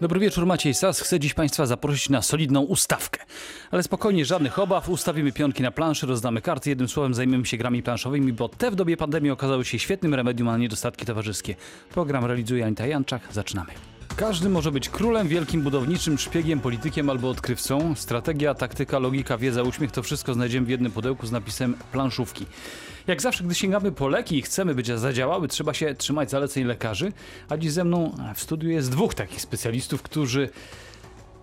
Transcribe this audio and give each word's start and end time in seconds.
Dobry 0.00 0.20
wieczór, 0.20 0.46
Maciej 0.46 0.74
Sas. 0.74 1.00
Chcę 1.00 1.20
dziś 1.20 1.34
Państwa 1.34 1.66
zaprosić 1.66 2.08
na 2.08 2.22
solidną 2.22 2.60
ustawkę. 2.60 3.20
Ale 3.70 3.82
spokojnie, 3.82 4.24
żadnych 4.24 4.58
obaw. 4.58 4.88
Ustawimy 4.88 5.32
pionki 5.32 5.62
na 5.62 5.70
planszy, 5.70 6.06
rozdamy 6.06 6.40
karty. 6.40 6.70
Jednym 6.70 6.88
słowem 6.88 7.14
zajmiemy 7.14 7.46
się 7.46 7.56
grami 7.56 7.82
planszowymi, 7.82 8.32
bo 8.32 8.48
te 8.48 8.70
w 8.70 8.74
dobie 8.74 8.96
pandemii 8.96 9.30
okazały 9.30 9.64
się 9.64 9.78
świetnym 9.78 10.14
remedium 10.14 10.48
na 10.48 10.58
niedostatki 10.58 11.06
towarzyskie. 11.06 11.54
Program 11.90 12.24
realizuje 12.24 12.66
Anita 12.66 12.86
Janczak. 12.86 13.22
Zaczynamy. 13.32 13.70
Każdy 14.16 14.48
może 14.48 14.72
być 14.72 14.88
królem, 14.88 15.28
wielkim 15.28 15.62
budowniczym, 15.62 16.18
szpiegiem, 16.18 16.60
politykiem 16.60 17.10
albo 17.10 17.30
odkrywcą. 17.30 17.94
Strategia, 17.94 18.54
taktyka, 18.54 18.98
logika, 18.98 19.38
wiedza, 19.38 19.62
uśmiech 19.62 19.92
to 19.92 20.02
wszystko 20.02 20.34
znajdziemy 20.34 20.66
w 20.66 20.70
jednym 20.70 20.92
pudełku 20.92 21.26
z 21.26 21.32
napisem 21.32 21.76
planszówki. 21.92 22.46
Jak 23.06 23.22
zawsze, 23.22 23.44
gdy 23.44 23.54
sięgamy 23.54 23.92
po 23.92 24.08
leki 24.08 24.38
i 24.38 24.42
chcemy 24.42 24.74
być 24.74 24.86
zadziałały, 24.86 25.48
trzeba 25.48 25.74
się 25.74 25.94
trzymać 25.94 26.30
zaleceń 26.30 26.64
lekarzy. 26.64 27.12
A 27.48 27.56
dziś 27.56 27.72
ze 27.72 27.84
mną 27.84 28.16
w 28.34 28.40
studiu 28.40 28.70
jest 28.70 28.90
dwóch 28.90 29.14
takich 29.14 29.40
specjalistów, 29.40 30.02
którzy 30.02 30.48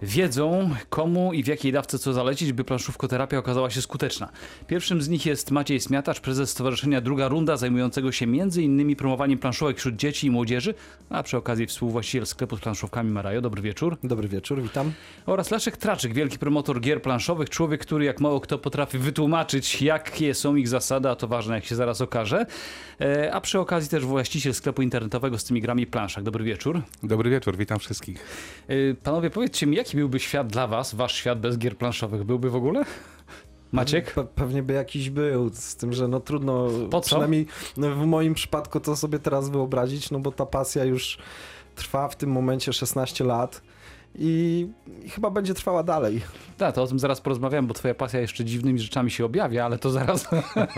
wiedzą, 0.03 0.70
komu 0.89 1.34
i 1.34 1.43
w 1.43 1.48
jakiej 1.48 1.71
dawce 1.71 1.99
co 1.99 2.13
zalecić, 2.13 2.53
by 2.53 2.63
planszówkoterapia 2.63 3.38
okazała 3.38 3.70
się 3.70 3.81
skuteczna. 3.81 4.29
Pierwszym 4.67 5.02
z 5.02 5.09
nich 5.09 5.26
jest 5.26 5.52
Maciej 5.52 5.79
Smiatacz, 5.79 6.20
prezes 6.20 6.49
Stowarzyszenia 6.49 7.02
Druga 7.02 7.27
Runda, 7.27 7.57
zajmującego 7.57 8.12
się 8.12 8.26
m.in. 8.26 8.95
promowaniem 8.95 9.39
planszówek 9.39 9.77
wśród 9.77 9.95
dzieci 9.95 10.27
i 10.27 10.31
młodzieży, 10.31 10.73
a 11.09 11.23
przy 11.23 11.38
okazji 11.38 11.67
współwłaściciel 11.67 12.26
sklepu 12.26 12.57
z 12.57 12.59
planszówkami 12.59 13.12
Marajo. 13.12 13.41
Dobry 13.41 13.62
wieczór. 13.62 13.98
Dobry 14.03 14.27
wieczór, 14.27 14.62
witam. 14.62 14.91
Oraz 15.26 15.52
Leszek 15.52 15.77
Traczyk, 15.77 16.13
wielki 16.13 16.40
promotor 16.40 16.81
gier 16.81 17.01
planszowych, 17.01 17.49
człowiek, 17.49 17.81
który 17.81 18.05
jak 18.05 18.20
mało 18.20 18.40
kto 18.40 18.57
potrafi 18.57 18.98
wytłumaczyć, 18.98 19.81
jakie 19.81 20.34
są 20.34 20.55
ich 20.55 20.67
zasady, 20.67 21.09
a 21.09 21.15
to 21.15 21.27
ważne, 21.27 21.55
jak 21.55 21.65
się 21.65 21.76
zaraz 21.76 22.01
okaże. 22.01 22.45
E, 23.01 23.34
A 23.34 23.41
przy 23.41 23.59
okazji 23.59 23.90
też 23.90 24.05
właściciel 24.05 24.54
sklepu 24.54 24.81
internetowego 24.81 25.38
z 25.38 25.43
tymi 25.43 25.62
grami 25.62 25.88
planszach. 25.88 26.23
Dobry 26.23 26.43
wieczór. 26.43 26.81
Dobry 27.04 27.29
wieczór, 27.29 27.57
witam 27.57 27.79
wszystkich. 27.79 28.26
E, 28.67 28.93
Panowie, 28.93 29.29
powiedzcie 29.29 29.67
mi, 29.67 29.77
jaki 29.77 29.93
byłby 29.96 30.20
świat 30.20 30.48
dla 30.48 30.68
was, 30.68 30.96
wasz 30.96 31.16
świat 31.16 31.40
bez 31.40 31.58
gier 31.58 31.77
planszowych? 31.77 32.24
Byłby 32.24 32.49
w 32.49 32.55
ogóle? 32.55 32.86
Maciek? 33.72 34.13
Pe 34.13 34.24
pewnie 34.24 34.63
by 34.63 34.74
jakiś 34.74 35.10
był, 35.10 35.50
z 35.54 35.76
tym, 35.76 35.94
że 35.94 36.08
no 36.08 36.20
trudno, 36.20 36.68
Po 36.91 37.02
co? 37.02 37.05
przynajmniej 37.05 37.48
no, 37.77 37.96
w 37.96 38.05
moim 38.05 38.34
przypadku 38.34 38.80
to 38.80 38.96
sobie 38.96 39.20
teraz 39.20 39.50
wyobrazić, 39.50 40.12
no 40.12 40.20
bo 40.20 40.32
ta 40.32 40.46
pasja 40.46 40.84
już 40.84 41.18
trwa 41.76 42.08
w 42.08 42.16
tym 42.16 42.32
momencie 42.32 42.74
16 42.74 43.24
lat 43.24 43.62
i, 44.16 44.68
i 45.06 45.10
chyba 45.10 45.30
będzie 45.30 45.54
trwała 45.54 45.84
dalej. 45.84 46.22
Tak, 46.58 46.76
to 46.76 46.84
o 46.84 46.88
tym 46.88 47.00
zaraz 47.00 47.22
porozmawiam, 47.22 47.68
bo 47.68 47.74
twoja 47.74 47.94
pasja 47.94 48.20
jeszcze 48.20 48.46
dziwnymi 48.46 48.80
rzeczami 48.80 49.12
się 49.12 49.26
objawia, 49.26 49.66
ale 49.66 49.78
to 49.78 49.90
zaraz, 49.90 50.28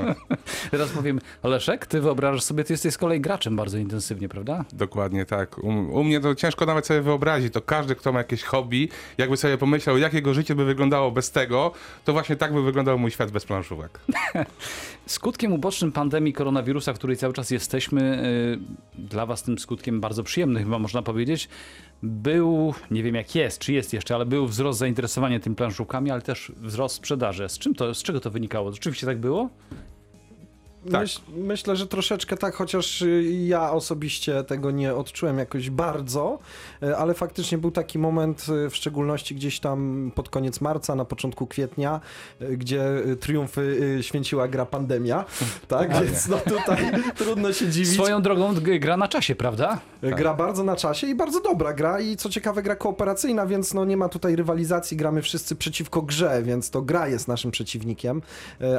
zaraz 0.71 0.89
powiem. 0.89 1.19
Leszek, 1.43 1.85
ty 1.85 2.01
wyobrażasz 2.01 2.43
sobie, 2.43 2.63
ty 2.63 2.73
jesteś 2.73 2.93
z 2.93 2.97
kolei 2.97 3.21
graczem 3.21 3.55
bardzo 3.55 3.77
intensywnie, 3.77 4.29
prawda? 4.29 4.65
Dokładnie 4.73 5.25
tak. 5.25 5.57
U, 5.57 5.67
u 5.69 6.03
mnie 6.03 6.19
to 6.19 6.35
ciężko 6.35 6.65
nawet 6.65 6.87
sobie 6.87 7.01
wyobrazić. 7.01 7.53
To 7.53 7.61
każdy, 7.61 7.95
kto 7.95 8.11
ma 8.11 8.19
jakieś 8.19 8.43
hobby, 8.43 8.89
jakby 9.17 9.37
sobie 9.37 9.57
pomyślał, 9.57 9.97
jak 9.97 10.13
jego 10.13 10.33
życie 10.33 10.55
by 10.55 10.65
wyglądało 10.65 11.11
bez 11.11 11.31
tego, 11.31 11.71
to 12.05 12.13
właśnie 12.13 12.35
tak 12.35 12.53
by 12.53 12.63
wyglądał 12.63 12.99
mój 12.99 13.11
świat 13.11 13.31
bez 13.31 13.45
planszówek. 13.45 13.99
Skutkiem 15.05 15.53
ubocznym 15.53 15.91
pandemii 15.91 16.33
koronawirusa, 16.33 16.93
w 16.93 16.95
której 16.97 17.17
cały 17.17 17.33
czas 17.33 17.51
jesteśmy, 17.51 18.23
y, 18.97 19.01
dla 19.01 19.25
was 19.25 19.43
tym 19.43 19.59
skutkiem 19.59 20.01
bardzo 20.01 20.23
przyjemnym 20.23 20.63
chyba 20.63 20.79
można 20.79 21.01
powiedzieć, 21.01 21.49
był, 22.03 22.73
nie 22.91 23.03
wiem 23.03 23.15
jak 23.15 23.35
jest, 23.35 23.59
czy 23.59 23.73
jest 23.73 23.93
jeszcze, 23.93 24.15
ale 24.15 24.25
był 24.25 24.47
wzrost 24.47 24.79
zainteresowania 24.79 25.39
tym 25.39 25.55
planszówkami, 25.55 26.11
ale 26.11 26.21
też 26.21 26.51
wzrost 26.57 26.95
sprzedaży. 26.95 27.49
Z 27.49 27.57
czym 27.57 27.75
to, 27.75 27.93
z 27.93 28.03
czego 28.03 28.19
to 28.19 28.31
wynikało? 28.31 28.71
Rzeczywiście 28.71 29.05
tak 29.07 29.17
było? 29.17 29.49
Tak. 30.91 31.01
Myśl, 31.01 31.19
myślę, 31.37 31.75
że 31.75 31.87
troszeczkę 31.87 32.37
tak, 32.37 32.55
chociaż 32.55 33.01
y, 33.01 33.23
ja 33.23 33.71
osobiście 33.71 34.43
tego 34.43 34.71
nie 34.71 34.95
odczułem 34.95 35.37
jakoś 35.37 35.69
bardzo, 35.69 36.39
y, 36.83 36.97
ale 36.97 37.13
faktycznie 37.13 37.57
był 37.57 37.71
taki 37.71 37.99
moment, 37.99 38.45
y, 38.65 38.69
w 38.69 38.75
szczególności 38.75 39.35
gdzieś 39.35 39.59
tam 39.59 40.11
pod 40.15 40.29
koniec 40.29 40.61
marca, 40.61 40.95
na 40.95 41.05
początku 41.05 41.47
kwietnia, 41.47 42.01
gdzie 42.57 42.83
triumfy 43.19 43.97
święciła 44.01 44.47
gra 44.47 44.65
pandemia, 44.65 45.25
tak? 45.67 46.03
Więc 46.03 46.27
no 46.27 46.37
tutaj 46.37 46.91
trudno 47.17 47.53
się 47.53 47.69
dziwić. 47.69 47.93
Swoją 47.93 48.21
drogą 48.21 48.53
gra 48.79 48.97
na 48.97 49.07
czasie, 49.07 49.35
prawda? 49.35 49.79
Tak. 50.01 50.15
Gra 50.15 50.33
bardzo 50.33 50.63
na 50.63 50.75
czasie 50.75 51.07
i 51.07 51.15
bardzo 51.15 51.41
dobra 51.41 51.73
gra 51.73 51.99
i 51.99 52.15
co 52.15 52.29
ciekawe 52.29 52.63
gra 52.63 52.75
kooperacyjna, 52.75 53.45
więc 53.45 53.73
no 53.73 53.85
nie 53.85 53.97
ma 53.97 54.09
tutaj 54.09 54.35
rywalizacji, 54.35 54.97
gramy 54.97 55.21
wszyscy 55.21 55.55
przeciwko 55.55 56.01
grze, 56.01 56.43
więc 56.43 56.69
to 56.69 56.81
gra 56.81 57.07
jest 57.07 57.27
naszym 57.27 57.51
przeciwnikiem, 57.51 58.21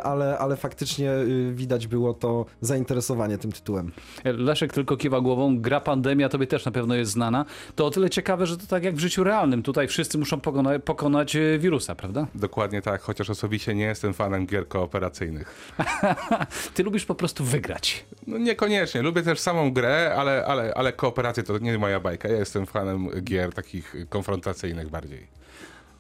ale, 0.02 0.38
ale 0.38 0.56
faktycznie 0.56 1.10
widać 1.52 1.86
było 1.86 1.95
to 2.14 2.46
zainteresowanie 2.60 3.38
tym 3.38 3.52
tytułem. 3.52 3.92
Leszek 4.24 4.72
tylko 4.72 4.96
kiwa 4.96 5.20
głową, 5.20 5.60
gra 5.60 5.80
pandemia 5.80 6.28
tobie 6.28 6.46
też 6.46 6.64
na 6.64 6.72
pewno 6.72 6.94
jest 6.94 7.12
znana. 7.12 7.44
To 7.74 7.86
o 7.86 7.90
tyle 7.90 8.10
ciekawe, 8.10 8.46
że 8.46 8.56
to 8.56 8.66
tak 8.66 8.84
jak 8.84 8.94
w 8.94 8.98
życiu 8.98 9.24
realnym. 9.24 9.62
Tutaj 9.62 9.88
wszyscy 9.88 10.18
muszą 10.18 10.36
pokona- 10.36 10.78
pokonać 10.78 11.36
e, 11.36 11.58
wirusa, 11.58 11.94
prawda? 11.94 12.26
Dokładnie 12.34 12.82
tak, 12.82 13.02
chociaż 13.02 13.30
osobiście 13.30 13.74
nie 13.74 13.84
jestem 13.84 14.14
fanem 14.14 14.46
gier 14.46 14.68
kooperacyjnych. 14.68 15.74
Ty 16.74 16.82
lubisz 16.82 17.04
po 17.04 17.14
prostu 17.14 17.44
wygrać. 17.44 18.04
No 18.26 18.38
niekoniecznie, 18.38 19.02
lubię 19.02 19.22
też 19.22 19.40
samą 19.40 19.72
grę, 19.72 20.14
ale, 20.18 20.44
ale, 20.46 20.74
ale 20.74 20.92
kooperacje 20.92 21.42
to 21.42 21.58
nie 21.58 21.78
moja 21.78 22.00
bajka. 22.00 22.28
Ja 22.28 22.36
jestem 22.36 22.66
fanem 22.66 23.08
gier 23.22 23.52
takich 23.52 23.96
konfrontacyjnych 24.08 24.88
bardziej. 24.88 25.26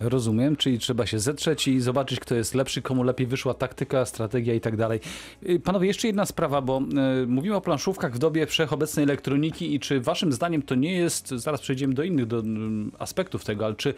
Rozumiem, 0.00 0.56
czyli 0.56 0.78
trzeba 0.78 1.06
się 1.06 1.18
zetrzeć 1.18 1.68
i 1.68 1.80
zobaczyć, 1.80 2.20
kto 2.20 2.34
jest 2.34 2.54
lepszy, 2.54 2.82
komu 2.82 3.02
lepiej 3.02 3.26
wyszła 3.26 3.54
taktyka, 3.54 4.04
strategia 4.04 4.54
i 4.54 4.60
tak 4.60 4.76
dalej. 4.76 5.00
Y, 5.48 5.60
Panowie, 5.60 5.86
jeszcze 5.86 6.06
jedna 6.06 6.26
sprawa, 6.26 6.60
bo 6.60 6.80
y, 7.22 7.26
mówimy 7.26 7.56
o 7.56 7.60
planszówkach 7.60 8.14
w 8.14 8.18
dobie 8.18 8.46
wszechobecnej 8.46 9.02
elektroniki 9.02 9.74
i 9.74 9.80
czy 9.80 10.00
waszym 10.00 10.32
zdaniem 10.32 10.62
to 10.62 10.74
nie 10.74 10.92
jest, 10.92 11.28
zaraz 11.28 11.60
przejdziemy 11.60 11.94
do 11.94 12.02
innych 12.02 12.26
do, 12.26 12.38
mm, 12.38 12.92
aspektów 12.98 13.44
tego, 13.44 13.64
ale 13.64 13.74
czy 13.74 13.94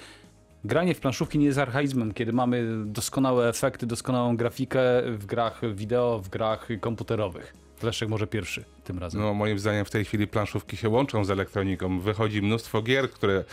granie 0.65 0.95
w 0.95 1.01
planszówki 1.01 1.39
nie 1.39 1.47
jest 1.47 1.59
archaizmem, 1.59 2.15
kiedy 2.15 2.33
mamy 2.33 2.85
doskonałe 2.85 3.49
efekty, 3.49 3.87
doskonałą 3.87 4.37
grafikę 4.37 4.81
w 5.13 5.27
grach 5.27 5.61
wideo, 5.75 6.19
w 6.19 6.29
grach 6.29 6.69
komputerowych? 6.81 7.68
Leszek 7.83 8.09
może 8.09 8.27
pierwszy 8.27 8.65
tym 8.84 8.99
razem. 8.99 9.21
No 9.21 9.34
moim 9.34 9.59
zdaniem 9.59 9.84
w 9.84 9.91
tej 9.91 10.05
chwili 10.05 10.27
planszówki 10.27 10.77
się 10.77 10.89
łączą 10.89 11.25
z 11.25 11.31
elektroniką. 11.31 12.00
Wychodzi 12.00 12.43
mnóstwo 12.43 12.83
gier, 12.83 13.11
które, 13.11 13.44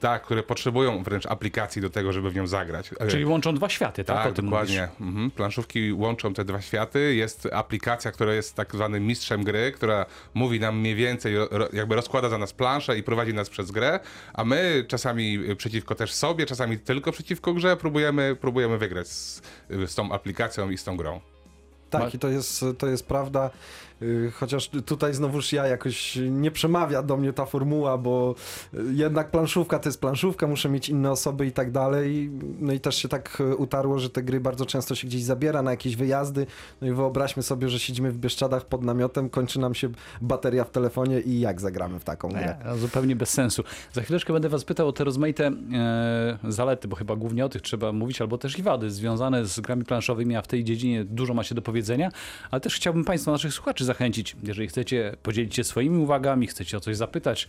tak, 0.00 0.22
które 0.22 0.42
potrzebują 0.42 1.02
wręcz 1.02 1.26
aplikacji 1.26 1.82
do 1.82 1.90
tego, 1.90 2.12
żeby 2.12 2.30
w 2.30 2.34
nią 2.34 2.46
zagrać. 2.46 2.90
Czyli 3.08 3.24
łączą 3.24 3.54
dwa 3.54 3.68
światy, 3.68 4.04
tak? 4.04 4.16
Tak, 4.16 4.26
o 4.26 4.32
tym 4.32 4.44
dokładnie. 4.44 4.88
Mhm. 5.00 5.30
Planszówki 5.30 5.92
łączą 5.92 6.34
te 6.34 6.44
dwa 6.44 6.60
światy. 6.60 7.14
Jest 7.14 7.48
aplikacja, 7.52 8.12
która 8.12 8.34
jest 8.34 8.54
tak 8.54 8.74
zwanym 8.74 9.06
mistrzem 9.06 9.44
gry, 9.44 9.72
która 9.72 10.06
mówi 10.34 10.60
nam 10.60 10.78
mniej 10.78 10.94
więcej, 10.94 11.34
jakby 11.72 11.94
rozkłada 11.94 12.28
za 12.28 12.38
nas 12.38 12.52
planszę 12.52 12.98
i 12.98 13.02
prowadzi 13.02 13.34
nas 13.34 13.50
przez 13.50 13.70
grę, 13.70 14.00
a 14.34 14.44
my 14.44 14.84
czasami 14.88 15.38
przeciwko 15.56 15.94
też 15.94 16.12
sobie, 16.12 16.46
czasami 16.46 16.78
tylko 16.78 17.12
przeciwko 17.12 17.54
grze 17.54 17.76
próbujemy, 17.76 18.36
próbujemy 18.40 18.78
wygrać 18.78 19.08
z, 19.08 19.42
z 19.86 19.94
tą 19.94 20.12
aplikacją 20.12 20.70
i 20.70 20.78
z 20.78 20.84
tą 20.84 20.96
grą. 20.96 21.20
Ma- 21.92 22.04
Tak, 22.04 22.14
i 22.14 22.18
to 22.18 22.28
jest, 22.28 22.64
to 22.78 22.86
jest 22.86 23.06
prawda. 23.06 23.50
Y, 24.02 24.32
Chociaż 24.34 24.68
tutaj 24.68 25.14
znowuż 25.14 25.52
ja 25.52 25.66
jakoś 25.66 26.18
nie 26.30 26.50
przemawia 26.50 27.02
do 27.02 27.16
mnie 27.16 27.32
ta 27.32 27.46
formuła, 27.46 27.98
bo 27.98 28.34
y, 28.74 28.78
jednak 28.92 29.30
planszówka 29.30 29.78
to 29.78 29.88
jest 29.88 30.00
planszówka, 30.00 30.46
muszę 30.46 30.68
mieć 30.68 30.88
inne 30.88 31.10
osoby 31.10 31.46
i 31.46 31.52
tak 31.52 31.70
dalej. 31.70 32.30
No 32.60 32.72
i 32.72 32.80
też 32.80 32.96
się 32.96 33.08
tak 33.08 33.40
y, 33.40 33.56
utarło, 33.56 33.98
że 33.98 34.10
te 34.10 34.22
gry 34.22 34.40
bardzo 34.40 34.66
często 34.66 34.94
się 34.94 35.06
gdzieś 35.06 35.22
zabiera 35.22 35.62
na 35.62 35.70
jakieś 35.70 35.96
wyjazdy. 35.96 36.46
No 36.80 36.86
i 36.86 36.92
wyobraźmy 36.92 37.42
sobie, 37.42 37.68
że 37.68 37.78
siedzimy 37.78 38.12
w 38.12 38.18
Bieszczadach 38.18 38.64
pod 38.64 38.84
namiotem, 38.84 39.30
kończy 39.30 39.60
nam 39.60 39.74
się 39.74 39.88
bateria 40.20 40.64
w 40.64 40.70
telefonie 40.70 41.20
i 41.20 41.40
jak 41.40 41.60
zagramy 41.60 41.98
w 41.98 42.04
taką 42.04 42.28
grę? 42.28 42.40
Nie, 42.40 42.56
no 42.64 42.76
zupełnie 42.76 43.16
bez 43.16 43.30
sensu. 43.30 43.62
Za 43.92 44.02
chwileczkę 44.02 44.32
będę 44.32 44.48
was 44.48 44.64
pytał 44.64 44.88
o 44.88 44.92
te 44.92 45.04
rozmaite 45.04 45.46
e, 45.46 46.38
zalety, 46.48 46.88
bo 46.88 46.96
chyba 46.96 47.16
głównie 47.16 47.44
o 47.44 47.48
tych 47.48 47.62
trzeba 47.62 47.92
mówić, 47.92 48.20
albo 48.20 48.38
też 48.38 48.58
i 48.58 48.62
wady 48.62 48.90
związane 48.90 49.46
z 49.46 49.60
grami 49.60 49.84
planszowymi, 49.84 50.36
a 50.36 50.42
w 50.42 50.46
tej 50.46 50.64
dziedzinie 50.64 51.04
dużo 51.04 51.34
macie 51.34 51.54
do 51.54 51.62
powiedzenia, 51.62 52.10
ale 52.50 52.60
też 52.60 52.74
chciałbym 52.74 53.04
Państwa, 53.04 53.30
naszych 53.30 53.54
słuchaczy 53.54 53.84
zachęcić, 53.92 54.36
jeżeli 54.42 54.68
chcecie 54.68 55.16
podzielić 55.22 55.54
się 55.54 55.64
swoimi 55.64 55.98
uwagami, 55.98 56.46
chcecie 56.46 56.76
o 56.76 56.80
coś 56.80 56.96
zapytać 56.96 57.48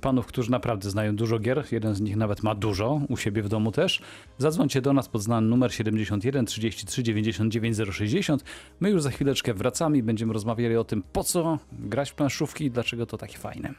panów, 0.00 0.26
którzy 0.26 0.50
naprawdę 0.50 0.90
znają 0.90 1.16
dużo 1.16 1.38
gier, 1.38 1.64
jeden 1.72 1.94
z 1.94 2.00
nich 2.00 2.16
nawet 2.16 2.42
ma 2.42 2.54
dużo, 2.54 3.00
u 3.08 3.16
siebie 3.16 3.42
w 3.42 3.48
domu 3.48 3.72
też, 3.72 4.00
zadzwońcie 4.38 4.82
do 4.82 4.92
nas 4.92 5.08
pod 5.08 5.22
znany 5.22 5.46
numer 5.46 5.74
71 5.74 6.46
33 6.46 7.02
99 7.02 7.76
060. 7.92 8.44
My 8.80 8.90
już 8.90 9.02
za 9.02 9.10
chwileczkę 9.10 9.54
wracamy 9.54 9.98
i 9.98 10.02
będziemy 10.02 10.32
rozmawiali 10.32 10.76
o 10.76 10.84
tym, 10.84 11.02
po 11.12 11.24
co 11.24 11.58
grać 11.72 12.10
w 12.10 12.14
planszówki 12.14 12.64
i 12.64 12.70
dlaczego 12.70 13.06
to 13.06 13.18
takie 13.18 13.38
fajne. 13.38 13.74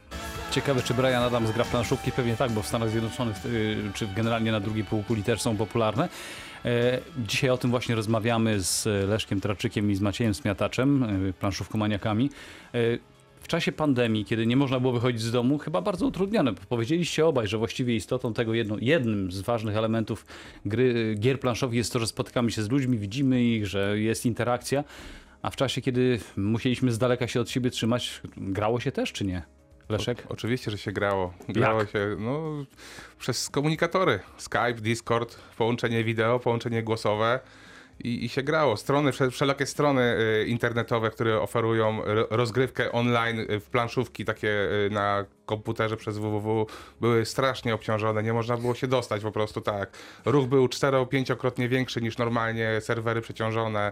Ciekawe, 0.57 0.81
czy 0.81 0.93
Brian 0.93 1.23
Adams 1.23 1.51
gra 1.51 1.65
planszówki? 1.65 2.11
Pewnie 2.11 2.35
tak, 2.35 2.51
bo 2.51 2.61
w 2.61 2.67
Stanach 2.67 2.89
Zjednoczonych, 2.89 3.45
y, 3.45 3.77
czy 3.93 4.07
generalnie 4.15 4.51
na 4.51 4.59
drugiej 4.59 4.83
półkuli 4.83 5.23
też 5.23 5.41
są 5.41 5.57
popularne. 5.57 6.09
E, 6.65 6.99
Dzisiaj 7.27 7.49
o 7.49 7.57
tym 7.57 7.69
właśnie 7.71 7.95
rozmawiamy 7.95 8.61
z 8.61 8.85
Leszkiem 9.09 9.41
Traczykiem 9.41 9.91
i 9.91 9.95
z 9.95 10.01
Maciejem 10.01 10.33
Smiataczem, 10.33 11.03
y, 11.25 11.33
planszówkomaniakami. 11.33 12.29
E, 12.73 12.79
W 13.41 13.47
czasie 13.47 13.71
pandemii, 13.71 14.25
kiedy 14.25 14.45
nie 14.47 14.57
można 14.57 14.79
było 14.79 14.93
wychodzić 14.93 15.21
z 15.21 15.31
domu, 15.31 15.57
chyba 15.57 15.81
bardzo 15.81 16.05
utrudnione. 16.05 16.53
Powiedzieliście 16.69 17.25
obaj, 17.25 17.47
że 17.47 17.57
właściwie 17.57 17.95
istotą 17.95 18.33
tego 18.33 18.53
jedno, 18.53 18.75
jednym 18.81 19.31
z 19.31 19.41
ważnych 19.41 19.77
elementów 19.77 20.25
gry, 20.65 21.15
gier 21.19 21.39
planszowych 21.39 21.77
jest 21.77 21.93
to, 21.93 21.99
że 21.99 22.07
spotykamy 22.07 22.51
się 22.51 22.63
z 22.63 22.69
ludźmi, 22.69 22.97
widzimy 22.97 23.43
ich, 23.43 23.67
że 23.67 23.99
jest 23.99 24.25
interakcja. 24.25 24.83
A 25.41 25.49
w 25.49 25.55
czasie, 25.55 25.81
kiedy 25.81 26.19
musieliśmy 26.37 26.91
z 26.91 26.97
daleka 26.97 27.27
się 27.27 27.41
od 27.41 27.49
siebie 27.49 27.69
trzymać, 27.69 28.21
grało 28.37 28.79
się 28.79 28.91
też, 28.91 29.13
czy 29.13 29.25
nie? 29.25 29.56
Leszek? 29.89 30.23
O, 30.25 30.29
oczywiście, 30.29 30.71
że 30.71 30.77
się 30.77 30.91
grało. 30.91 31.33
Grało 31.49 31.79
Jak? 31.79 31.89
się 31.89 32.15
no, 32.19 32.41
przez 33.19 33.49
komunikatory. 33.49 34.19
Skype, 34.37 34.73
Discord, 34.73 35.37
połączenie 35.57 36.03
wideo, 36.03 36.39
połączenie 36.39 36.83
głosowe. 36.83 37.39
I, 38.03 38.25
I 38.25 38.29
się 38.29 38.43
grało. 38.43 38.77
Strony, 38.77 39.11
wszel- 39.11 39.31
wszelakie 39.31 39.65
strony 39.65 40.17
y, 40.41 40.45
internetowe, 40.47 41.09
które 41.09 41.41
oferują 41.41 42.01
ro- 42.05 42.27
rozgrywkę 42.29 42.91
online 42.91 43.39
y, 43.39 43.59
w 43.59 43.69
planszówki 43.69 44.25
takie 44.25 44.49
y, 44.49 44.89
na 44.91 45.25
komputerze 45.45 45.97
przez 45.97 46.17
www 46.17 46.67
były 47.01 47.25
strasznie 47.25 47.73
obciążone. 47.75 48.23
Nie 48.23 48.33
można 48.33 48.57
było 48.57 48.75
się 48.75 48.87
dostać 48.87 49.21
po 49.21 49.31
prostu 49.31 49.61
tak. 49.61 49.89
Ruch 50.25 50.45
był 50.47 50.65
4-5-krotnie 50.67 51.69
większy 51.69 52.01
niż 52.01 52.17
normalnie, 52.17 52.81
serwery 52.81 53.21
przeciążone. 53.21 53.91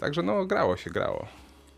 Także 0.00 0.22
no 0.22 0.44
grało 0.46 0.76
się, 0.76 0.90
grało. 0.90 1.26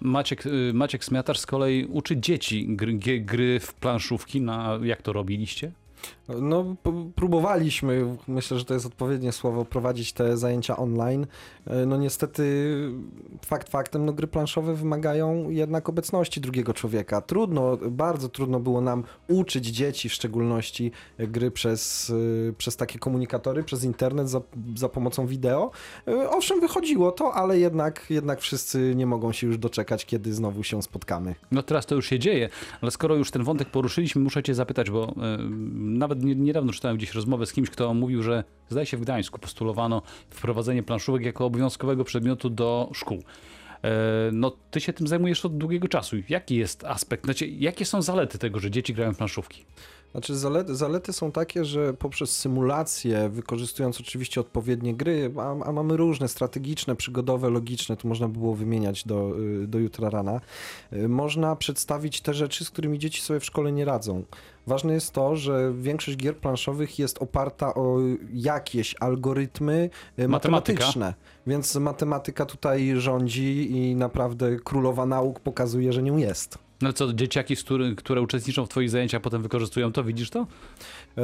Maciek, 0.01 0.47
y, 0.47 0.73
Maciek 0.75 1.05
Smiatarz 1.05 1.39
z 1.39 1.47
kolei 1.47 1.85
uczy 1.85 2.17
dzieci 2.17 2.67
gry, 2.69 3.21
gry 3.21 3.61
w 3.61 3.75
planszówki. 3.75 4.41
Na, 4.41 4.79
jak 4.83 5.03
to 5.03 5.13
robiliście? 5.13 5.73
No, 6.29 6.77
próbowaliśmy, 7.15 8.17
myślę, 8.29 8.59
że 8.59 8.65
to 8.65 8.75
jest 8.75 8.87
odpowiednie 8.87 9.33
słowo, 9.33 9.65
prowadzić 9.65 10.13
te 10.13 10.37
zajęcia 10.37 10.77
online. 10.77 11.27
E, 11.67 11.87
No 11.87 11.97
niestety, 11.97 12.45
fakt 13.47 13.69
faktem, 13.69 14.05
no 14.05 14.13
gry 14.13 14.27
planszowe 14.27 14.75
wymagają 14.75 15.51
jednak 15.51 15.89
obecności 15.89 16.41
drugiego 16.41 16.75
człowieka. 16.75 17.21
Trudno, 17.21 17.77
bardzo 17.91 18.29
trudno 18.29 18.61
było 18.61 18.81
nam 18.81 19.05
uczyć 19.29 19.67
dzieci 19.67 20.09
w 20.09 20.13
szczególności 20.13 20.93
gry 21.19 21.51
przez, 21.51 22.13
e, 22.49 22.53
przez 22.53 22.77
takie 22.77 22.99
komunikatory, 22.99 23.63
przez 23.63 23.85
internet, 23.85 24.29
za, 24.31 24.41
za 24.77 24.89
pomocą 24.89 25.27
wideo. 25.27 25.71
E, 26.09 26.31
Owszem, 26.31 26.61
wychodziło 26.61 27.13
to, 27.13 27.35
ale 27.35 27.59
jednak, 27.59 28.07
jednak 28.11 28.41
wszyscy 28.41 28.95
nie 28.95 29.07
mogą 29.07 29.33
się 29.33 29.47
już 29.47 29.59
doczekać, 29.59 30.07
kiedy 30.07 30.35
znowu 30.35 30.63
się 30.63 30.83
spotkamy. 30.83 31.35
No 31.53 31.63
teraz 31.63 31.87
to 31.87 31.95
już 31.95 32.07
się 32.07 32.19
dzieje, 32.19 32.49
ale 32.81 32.91
skoro 32.91 33.15
już 33.15 33.31
ten 33.31 33.45
wątek 33.45 33.69
poruszyliśmy, 33.69 34.23
muszę 34.23 34.43
cię 34.43 34.55
zapytać, 34.55 34.91
bo 34.91 35.15
nawet 35.99 36.25
nie, 36.25 36.35
niedawno 36.35 36.73
czytałem 36.73 36.97
gdzieś 36.97 37.15
rozmowę 37.15 37.47
z 37.47 37.53
kimś, 37.53 37.71
kto 37.71 37.95
mówił, 37.95 38.23
że 38.23 38.45
zdaje 38.69 38.87
się 38.87 38.97
w 38.97 39.01
Gdańsku 39.01 39.39
postulowano 39.39 40.03
wprowadzenie 40.31 40.83
planszówek 40.83 41.25
jako 41.25 41.45
obowiązkowego 41.45 42.05
przedmiotu 42.05 42.51
do 42.51 42.91
szkół. 42.95 43.23
E, 43.83 43.91
No, 44.33 44.57
ty 44.71 44.81
się 44.81 44.93
tym 44.93 45.07
zajmujesz 45.07 45.45
od 45.45 45.59
długiego 45.59 45.89
czasu. 45.89 46.17
Jaki 46.29 46.57
jest 46.57 46.85
aspekt? 46.85 47.25
Znaczy, 47.25 47.47
jakie 47.47 47.85
są 47.85 48.03
zalety 48.03 48.39
tego, 48.39 48.61
że 48.61 48.71
dzieci 48.71 48.95
grają 48.95 49.13
w 49.15 49.17
planszówki? 49.17 49.65
Znaczy 50.15 50.37
zalety, 50.37 50.75
zalety 50.75 51.13
są 51.13 51.33
takie, 51.33 51.65
że 51.65 51.95
poprzez 51.95 52.37
symulację, 52.37 53.29
wykorzystując 53.29 54.01
oczywiście 54.01 54.41
odpowiednie 54.41 54.95
gry, 54.95 55.33
a, 55.37 55.65
a 55.65 55.73
mamy 55.73 55.97
różne 55.97 56.29
strategiczne, 56.29 56.97
przygodowe, 56.97 57.51
logiczne, 57.51 57.97
tu 57.97 58.09
można 58.09 58.29
by 58.29 58.39
było 58.39 58.55
wymieniać 58.55 59.05
do, 59.05 59.39
y, 59.63 59.67
do 59.67 59.79
jutra 59.79 60.11
rana, 60.11 60.41
y, 60.93 61.09
można 61.09 61.57
przedstawić 61.57 62.21
te 62.21 62.35
rzeczy, 62.35 62.65
z 62.65 62.71
którymi 62.71 62.99
dzieci 62.99 63.23
sobie 63.23 63.41
w 63.41 63.45
szkole 63.45 63.73
nie 63.73 63.85
radzą. 63.85 64.25
Ważne 64.67 64.95
jest 64.95 65.13
to, 65.13 65.37
że 65.37 65.73
większość 65.79 66.17
gier 66.17 66.37
planszowych 66.37 66.99
jest 66.99 67.23
oparta 67.23 67.75
o 67.75 67.99
jakieś 68.33 68.95
algorytmy 69.01 69.91
y, 70.19 70.29
Matematyka. 70.29 70.51
matematyczne, 70.51 71.15
więc 71.47 71.77
matematyka 71.77 72.47
tutaj 72.47 72.93
rządzi 72.97 73.71
i 73.73 73.97
naprawdę 73.97 74.57
królowa 74.57 75.07
nauk 75.07 75.41
pokazuje, 75.41 75.93
że 75.93 76.03
nią 76.03 76.17
jest. 76.17 76.64
No 76.83 76.93
co, 76.93 77.13
dzieciaki, 77.13 77.55
które 77.97 78.23
uczestniczą 78.23 78.67
w 78.67 78.69
twoich 78.69 78.91
zajęciach, 78.91 79.23
potem 79.23 79.43
wykorzystują 79.43 79.93
to, 79.93 80.05
widzisz 80.05 80.31
to? 80.31 80.47
E, 81.19 81.23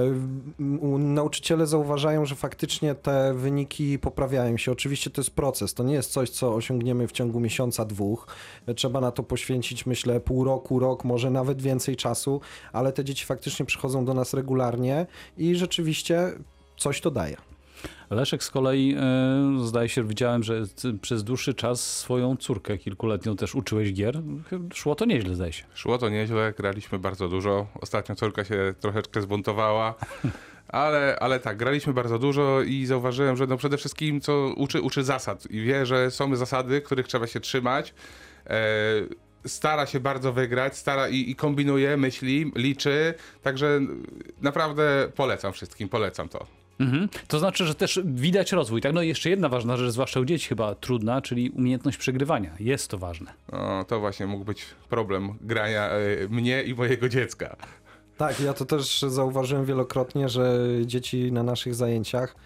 Nauczyciele 0.99 1.67
zauważają, 1.67 2.27
że 2.27 2.35
faktycznie 2.35 2.95
te 2.95 3.35
wyniki 3.35 3.99
poprawiają 3.99 4.57
się. 4.57 4.73
Oczywiście 4.73 5.11
to 5.11 5.21
jest 5.21 5.31
proces, 5.31 5.75
to 5.75 5.85
nie 5.85 5.95
jest 5.95 6.13
coś, 6.13 6.31
co 6.31 6.55
osiągniemy 6.55 7.09
w 7.09 7.13
ciągu 7.13 7.41
miesiąca, 7.41 7.85
dwóch. 7.85 8.27
E, 8.67 8.75
Trzeba 8.75 9.01
na 9.01 9.13
to 9.13 9.23
poświęcić, 9.23 9.87
myślę, 9.87 10.21
pół 10.21 10.45
roku, 10.45 10.79
rok, 10.79 11.05
może 11.05 11.31
nawet 11.31 11.63
więcej 11.63 11.97
czasu, 11.97 12.41
ale 12.73 12.93
te 12.93 13.05
dzieci 13.05 13.27
faktycznie 13.27 13.67
przychodzą 13.67 14.05
do 14.05 14.15
nas 14.15 14.35
regularnie 14.35 15.07
i 15.39 15.57
rzeczywiście 15.57 16.33
coś 16.77 17.01
to 17.01 17.11
daje. 17.11 17.50
Leszek 18.11 18.45
z 18.45 18.51
kolei, 18.51 18.97
e, 18.99 19.67
zdaje 19.67 19.89
się, 19.89 20.05
widziałem, 20.05 20.43
że 20.43 20.63
przez 21.01 21.25
dłuższy 21.25 21.55
czas 21.55 21.99
swoją 21.99 22.37
córkę 22.37 22.79
kilkuletnią 22.79 23.37
też 23.37 23.55
uczyłeś 23.55 23.93
gier. 23.93 24.23
Szło 24.75 24.95
to 24.95 25.05
nieźle, 25.05 25.35
zdaje 25.35 25.53
się. 25.53 25.65
Szło 25.75 25.99
to 25.99 26.09
nieźle, 26.09 26.55
graliśmy 26.57 26.99
bardzo 26.99 27.29
dużo. 27.29 27.67
Ostatnio 27.81 28.15
córka 28.15 28.45
się 28.45 28.75
troszeczkę 28.81 29.23
zbuntowała. 29.23 29.95
Ale, 30.69 31.17
ale 31.21 31.41
tak, 31.41 31.57
graliśmy 31.57 31.93
bardzo 31.93 32.19
dużo 32.19 32.63
i 32.63 32.87
zauważyłem, 32.87 33.37
że 33.37 33.47
no 33.47 33.57
przede 33.57 33.77
wszystkim 33.77 34.21
co 34.21 34.53
uczy, 34.57 34.81
uczy 34.83 35.05
zasad 35.05 35.51
i 35.51 35.61
wie, 35.61 35.87
że 35.87 36.11
są 36.11 36.37
zasady, 36.37 36.81
których 36.81 37.09
trzeba 37.09 37.27
się 37.27 37.41
trzymać. 37.41 37.95
E, 38.47 38.61
stara 39.47 39.87
się 39.87 40.01
bardzo 40.01 40.33
wygrać, 40.33 40.77
stara 40.77 41.09
i, 41.09 41.31
i 41.31 41.37
kombinuje, 41.37 41.97
myśli, 41.97 42.53
liczy. 42.55 43.15
Także 43.43 43.81
naprawdę 44.41 45.09
polecam 45.17 45.53
wszystkim, 45.53 45.89
polecam 45.89 46.29
to. 46.29 46.60
Mhm. 46.81 47.09
To 47.29 47.39
znaczy, 47.39 47.67
że 47.67 47.75
też 47.75 48.01
widać 48.05 48.53
rozwój. 48.53 48.81
Tak? 48.81 48.93
No 48.93 49.03
i 49.03 49.09
jeszcze 49.09 49.31
jedna 49.31 49.49
ważna 49.49 49.77
rzecz, 49.77 49.93
zwłaszcza 49.93 50.21
u 50.21 50.25
dzieci 50.25 50.49
chyba 50.49 50.75
trudna, 50.75 51.23
czyli 51.23 51.51
umiejętność 51.51 51.99
przegrywania. 51.99 52.51
Jest 52.61 52.89
to 52.89 52.99
ważne. 52.99 53.33
No, 53.53 53.85
to 53.85 54.01
właśnie 54.01 54.27
mógł 54.27 54.45
być 54.45 54.65
problem 54.89 55.39
grania 55.41 55.89
e, 55.89 56.29
mnie 56.29 56.63
i 56.63 56.75
mojego 56.75 57.09
dziecka. 57.09 57.57
Tak, 58.17 58.41
ja 58.41 58.55
to 58.55 58.65
też 58.65 59.01
zauważyłem 59.01 59.65
wielokrotnie, 59.65 60.29
że 60.29 60.59
dzieci 60.85 61.33
na 61.33 61.43
naszych 61.43 61.75
zajęciach 61.75 62.37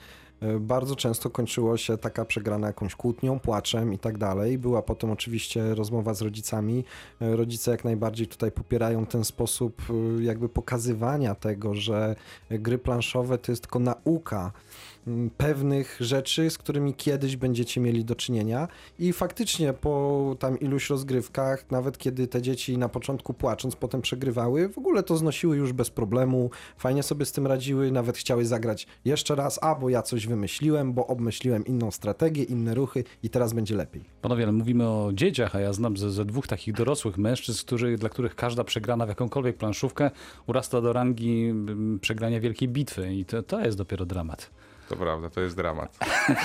bardzo 0.61 0.97
często 0.97 1.31
kończyło 1.31 1.77
się 1.77 1.99
taka 1.99 2.25
przegrana 2.25 2.67
jakąś 2.67 2.95
kłótnią, 2.95 3.41
płaczem 3.41 3.93
i 3.93 3.99
tak 3.99 4.19
dalej. 4.19 4.59
Była 4.59 4.83
potem 4.83 5.11
oczywiście 5.11 5.75
rozmowa 5.75 6.15
z 6.15 6.23
rodzicami. 6.23 6.85
E, 7.21 7.37
Rodzice 7.37 7.71
jak 7.71 7.85
najbardziej 7.85 8.27
tutaj 8.27 8.53
popierają 8.53 9.07
ten 9.07 9.25
sposób 9.25 9.83
e, 9.91 10.23
jakby 10.23 10.49
pokazywania 10.49 11.35
tego, 11.35 11.75
że 11.75 12.17
gry 12.51 12.79
planszowe 12.79 13.39
to 13.39 13.53
jest 13.53 13.63
tylko 13.63 13.79
nauka 13.79 14.53
pewnych 15.37 15.97
rzeczy, 16.01 16.51
z 16.51 16.59
którymi 16.59 16.95
kiedyś 16.95 17.37
będziecie 17.37 17.81
mieli 17.81 18.05
do 18.05 18.15
czynienia 18.15 18.69
i 18.99 19.13
faktycznie 19.13 19.73
po 19.73 20.37
tam 20.39 20.61
iluś 20.61 20.91
rozgrywkach, 20.91 21.71
nawet 21.71 21.99
kiedy 21.99 22.27
te 22.27 22.43
dzieci 22.43 22.79
na 22.79 22.89
początku 22.89 23.35
płacząc, 23.35 23.77
potem 23.77 24.03
przegrywały, 24.03 24.69
w 24.69 24.79
ogóle 24.79 25.03
to 25.03 25.17
znosiły 25.17 25.57
już 25.57 25.73
bez 25.73 25.91
problemu, 25.91 26.51
fajnie 26.77 27.03
sobie 27.03 27.27
z 27.27 27.33
tym 27.33 27.47
radziły, 27.47 27.91
nawet 27.91 28.17
chciały 28.17 28.45
zagrać 28.45 28.87
jeszcze 29.05 29.35
raz, 29.35 29.59
a 29.63 29.75
bo 29.75 29.89
ja 29.89 30.03
coś 30.03 30.27
wymyśliłem, 30.27 30.93
bo 30.93 31.07
obmyśliłem 31.07 31.65
inną 31.65 31.91
strategię, 31.91 32.43
inne 32.43 32.75
ruchy 32.75 33.05
i 33.23 33.31
teraz 33.31 33.53
będzie 33.53 33.77
lepiej. 33.77 34.05
Panowie, 34.23 34.43
ale 34.43 34.53
mówimy 34.53 34.89
o 34.89 35.11
dzieciach, 35.13 35.57
a 35.57 35.61
ja 35.61 35.73
znam 35.73 35.97
ze, 35.97 36.11
ze 36.11 36.25
dwóch 36.25 36.47
takich 36.47 36.75
dorosłych 36.75 37.19
mężczyzn, 37.19 37.61
którzy, 37.67 37.97
dla 37.97 38.09
których 38.09 38.35
każda 38.35 38.65
przegrana 38.65 39.07
w 39.07 39.09
jakąkolwiek 39.09 39.57
planszówkę 39.57 40.11
urasta 40.47 40.81
do 40.81 40.93
rangi 40.93 41.55
przegrania 42.01 42.41
wielkiej 42.41 42.69
bitwy 42.69 43.15
i 43.15 43.25
to, 43.25 43.43
to 43.43 43.61
jest 43.61 43.79
dopiero 43.79 44.07
dramat. 44.07 44.51
To 44.89 44.97
prawda, 44.97 45.31
to 45.31 45.41
jest 45.41 45.57
dramat. 45.57 45.99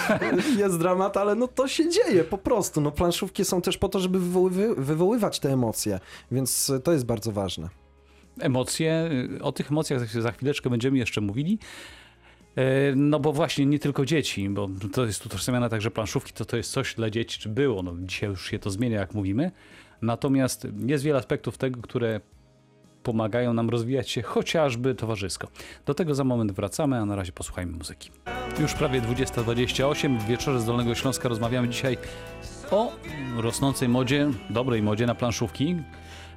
Jest 0.57 0.79
dramat, 0.79 1.17
ale 1.17 1.35
no 1.35 1.47
to 1.47 1.67
się 1.67 1.89
dzieje 1.89 2.23
po 2.23 2.37
prostu. 2.37 2.81
No 2.81 2.91
planszówki 2.91 3.45
są 3.45 3.61
też 3.61 3.77
po 3.77 3.89
to, 3.89 3.99
żeby 3.99 4.19
wywoływy, 4.19 4.75
wywoływać 4.75 5.39
te 5.39 5.53
emocje, 5.53 5.99
więc 6.31 6.71
to 6.83 6.91
jest 6.91 7.05
bardzo 7.05 7.31
ważne. 7.31 7.69
Emocje, 8.39 9.09
y, 9.37 9.43
o 9.43 9.51
tych 9.51 9.71
emocjach 9.71 10.09
za- 10.09 10.21
za 10.21 10.31
chwileczkę 10.31 10.69
będziemy 10.69 10.97
jeszcze 10.97 11.21
mówili. 11.21 11.59
E, 12.55 12.95
No 12.95 13.19
bo 13.19 13.33
właśnie 13.33 13.65
nie 13.65 13.79
tylko 13.79 14.05
dzieci, 14.05 14.49
bo 14.49 14.67
to 14.93 15.05
jest 15.05 15.25
utożsamiane 15.25 15.69
także 15.69 15.91
planszówki, 15.91 16.33
to 16.33 16.45
to 16.45 16.57
jest 16.57 16.71
coś 16.71 16.95
dla 16.95 17.09
dzieci, 17.09 17.39
czy 17.39 17.49
było, 17.49 17.83
no 17.83 17.93
dzisiaj 17.99 18.29
już 18.29 18.49
się 18.51 18.59
to 18.59 18.69
zmienia, 18.69 18.99
jak 18.99 19.13
mówimy. 19.13 19.51
Natomiast 20.01 20.67
jest 20.85 21.03
wiele 21.03 21.19
aspektów 21.19 21.57
tego, 21.57 21.81
które 21.81 22.21
pomagają 23.09 23.53
nam 23.53 23.69
rozwijać 23.69 24.09
się 24.09 24.21
chociażby 24.21 24.95
towarzysko. 24.95 25.47
Do 25.85 25.93
tego 25.93 26.15
za 26.15 26.23
moment 26.23 26.51
wracamy, 26.51 26.97
a 26.97 27.05
na 27.05 27.15
razie 27.15 27.31
posłuchajmy 27.31 27.71
muzyki. 27.71 28.11
Już 28.59 28.73
prawie 28.73 29.01
20.28 29.01 30.19
w 30.19 30.25
wieczorze 30.25 30.59
z 30.59 30.65
Dolnego 30.65 30.95
Śląska 30.95 31.29
rozmawiamy 31.29 31.69
dzisiaj 31.69 31.97
o 32.71 32.91
rosnącej 33.37 33.89
modzie, 33.89 34.29
dobrej 34.49 34.81
modzie 34.81 35.05
na 35.05 35.15
planszówki. 35.15 35.75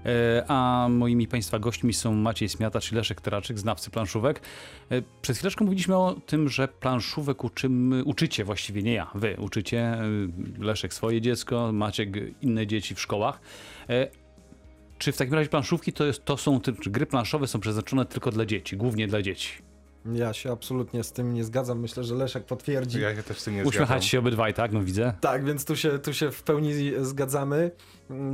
E, 0.06 0.44
A 0.48 0.86
moimi 0.90 1.28
Państwa 1.28 1.58
gośćmi 1.58 1.92
są 1.92 2.14
Maciej 2.14 2.48
Smiatacz 2.48 2.92
i 2.92 2.94
Leszek 2.94 3.20
Teraczyk, 3.20 3.58
znawcy 3.58 3.90
planszówek. 3.90 4.40
E, 4.90 5.02
Przed 5.22 5.36
chwileczką 5.36 5.64
mówiliśmy 5.64 5.96
o 5.96 6.16
tym, 6.26 6.48
że 6.48 6.68
planszówek 6.68 7.44
uczymy, 7.44 8.04
uczycie, 8.04 8.44
właściwie 8.44 8.82
nie 8.82 8.92
ja, 8.92 9.10
wy 9.14 9.36
uczycie, 9.38 9.80
e, 9.80 10.02
Leszek 10.58 10.94
swoje 10.94 11.20
dziecko, 11.20 11.72
Maciek 11.72 12.08
inne 12.42 12.66
dzieci 12.66 12.94
w 12.94 13.00
szkołach. 13.00 13.40
Czy 15.02 15.12
w 15.12 15.16
takim 15.16 15.34
razie 15.34 15.48
planszówki 15.48 15.92
to, 15.92 16.04
jest, 16.04 16.24
to 16.24 16.36
są, 16.36 16.60
gry 16.86 17.06
planszowe 17.06 17.46
są 17.46 17.60
przeznaczone 17.60 18.06
tylko 18.06 18.30
dla 18.30 18.46
dzieci, 18.46 18.76
głównie 18.76 19.08
dla 19.08 19.22
dzieci? 19.22 19.48
Ja 20.12 20.32
się 20.32 20.52
absolutnie 20.52 21.04
z 21.04 21.12
tym 21.12 21.34
nie 21.34 21.44
zgadzam. 21.44 21.80
Myślę, 21.80 22.04
że 22.04 22.14
Leszek 22.14 22.44
potwierdzi. 22.44 23.00
Ja 23.00 23.16
się 23.16 23.22
też 23.22 23.40
z 23.40 23.44
tym 23.44 23.54
nie 23.54 23.60
Uśmiechacie 23.64 23.86
zgadzam. 23.86 24.02
się 24.02 24.18
obydwaj, 24.18 24.54
tak? 24.54 24.72
No 24.72 24.82
widzę. 24.82 25.14
Tak, 25.20 25.44
więc 25.44 25.64
tu 25.64 25.76
się, 25.76 25.98
tu 25.98 26.14
się 26.14 26.30
w 26.30 26.42
pełni 26.42 26.72
zgadzamy. 27.00 27.70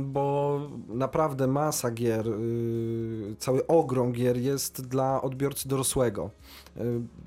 bo 0.01 0.59
naprawdę 0.87 1.47
masa 1.47 1.91
gier, 1.91 2.27
y, 2.27 3.35
cały 3.39 3.67
ogrom 3.67 4.11
gier 4.11 4.37
jest 4.37 4.87
dla 4.87 5.21
odbiorcy 5.21 5.69
dorosłego. 5.69 6.29
Y, 6.77 6.81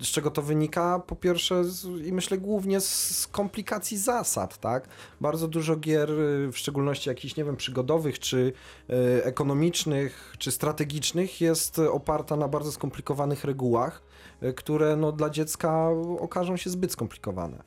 Z 0.04 0.06
czego 0.06 0.30
to 0.30 0.42
wynika? 0.42 0.98
Po 1.06 1.16
pierwsze, 1.16 1.64
z, 1.64 1.84
i 2.06 2.12
myślę 2.12 2.38
głównie 2.38 2.80
z, 2.80 3.16
z 3.18 3.26
komplikacji 3.26 3.98
zasad, 3.98 4.58
tak? 4.58 4.88
Bardzo 5.20 5.48
dużo 5.48 5.76
gier, 5.76 6.10
y, 6.10 6.48
w 6.52 6.58
szczególności 6.58 7.08
jakichś, 7.08 7.36
nie 7.36 7.44
wiem, 7.44 7.56
przygodowych, 7.56 8.18
czy 8.18 8.52
ekonomicznych, 9.22 10.34
czy 10.38 10.50
strategicznych, 10.50 11.40
jest 11.40 11.78
oparta 11.78 12.36
na 12.36 12.48
bardzo 12.48 12.72
skomplikowanych 12.72 13.44
regułach, 13.44 14.02
które 14.56 14.96
no, 14.96 15.12
dla 15.12 15.30
dziecka 15.30 15.88
okażą 16.18 16.56
się 16.56 16.70
zbyt 16.70 16.92
skomplikowane. 16.92 17.62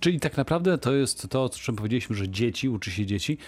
Czyli 0.00 0.20
tak 0.20 0.36
naprawdę 0.36 0.78
to 0.78 0.92
jest 0.92 1.28
to, 1.28 1.44
o 1.44 1.48
czym 1.48 1.76
powiedzieliśmy, 1.76 2.16
że 2.16 2.28
dzieci, 2.28 2.68
uczy 2.68 2.90
się 2.90 3.06
dzieci, 3.06 3.38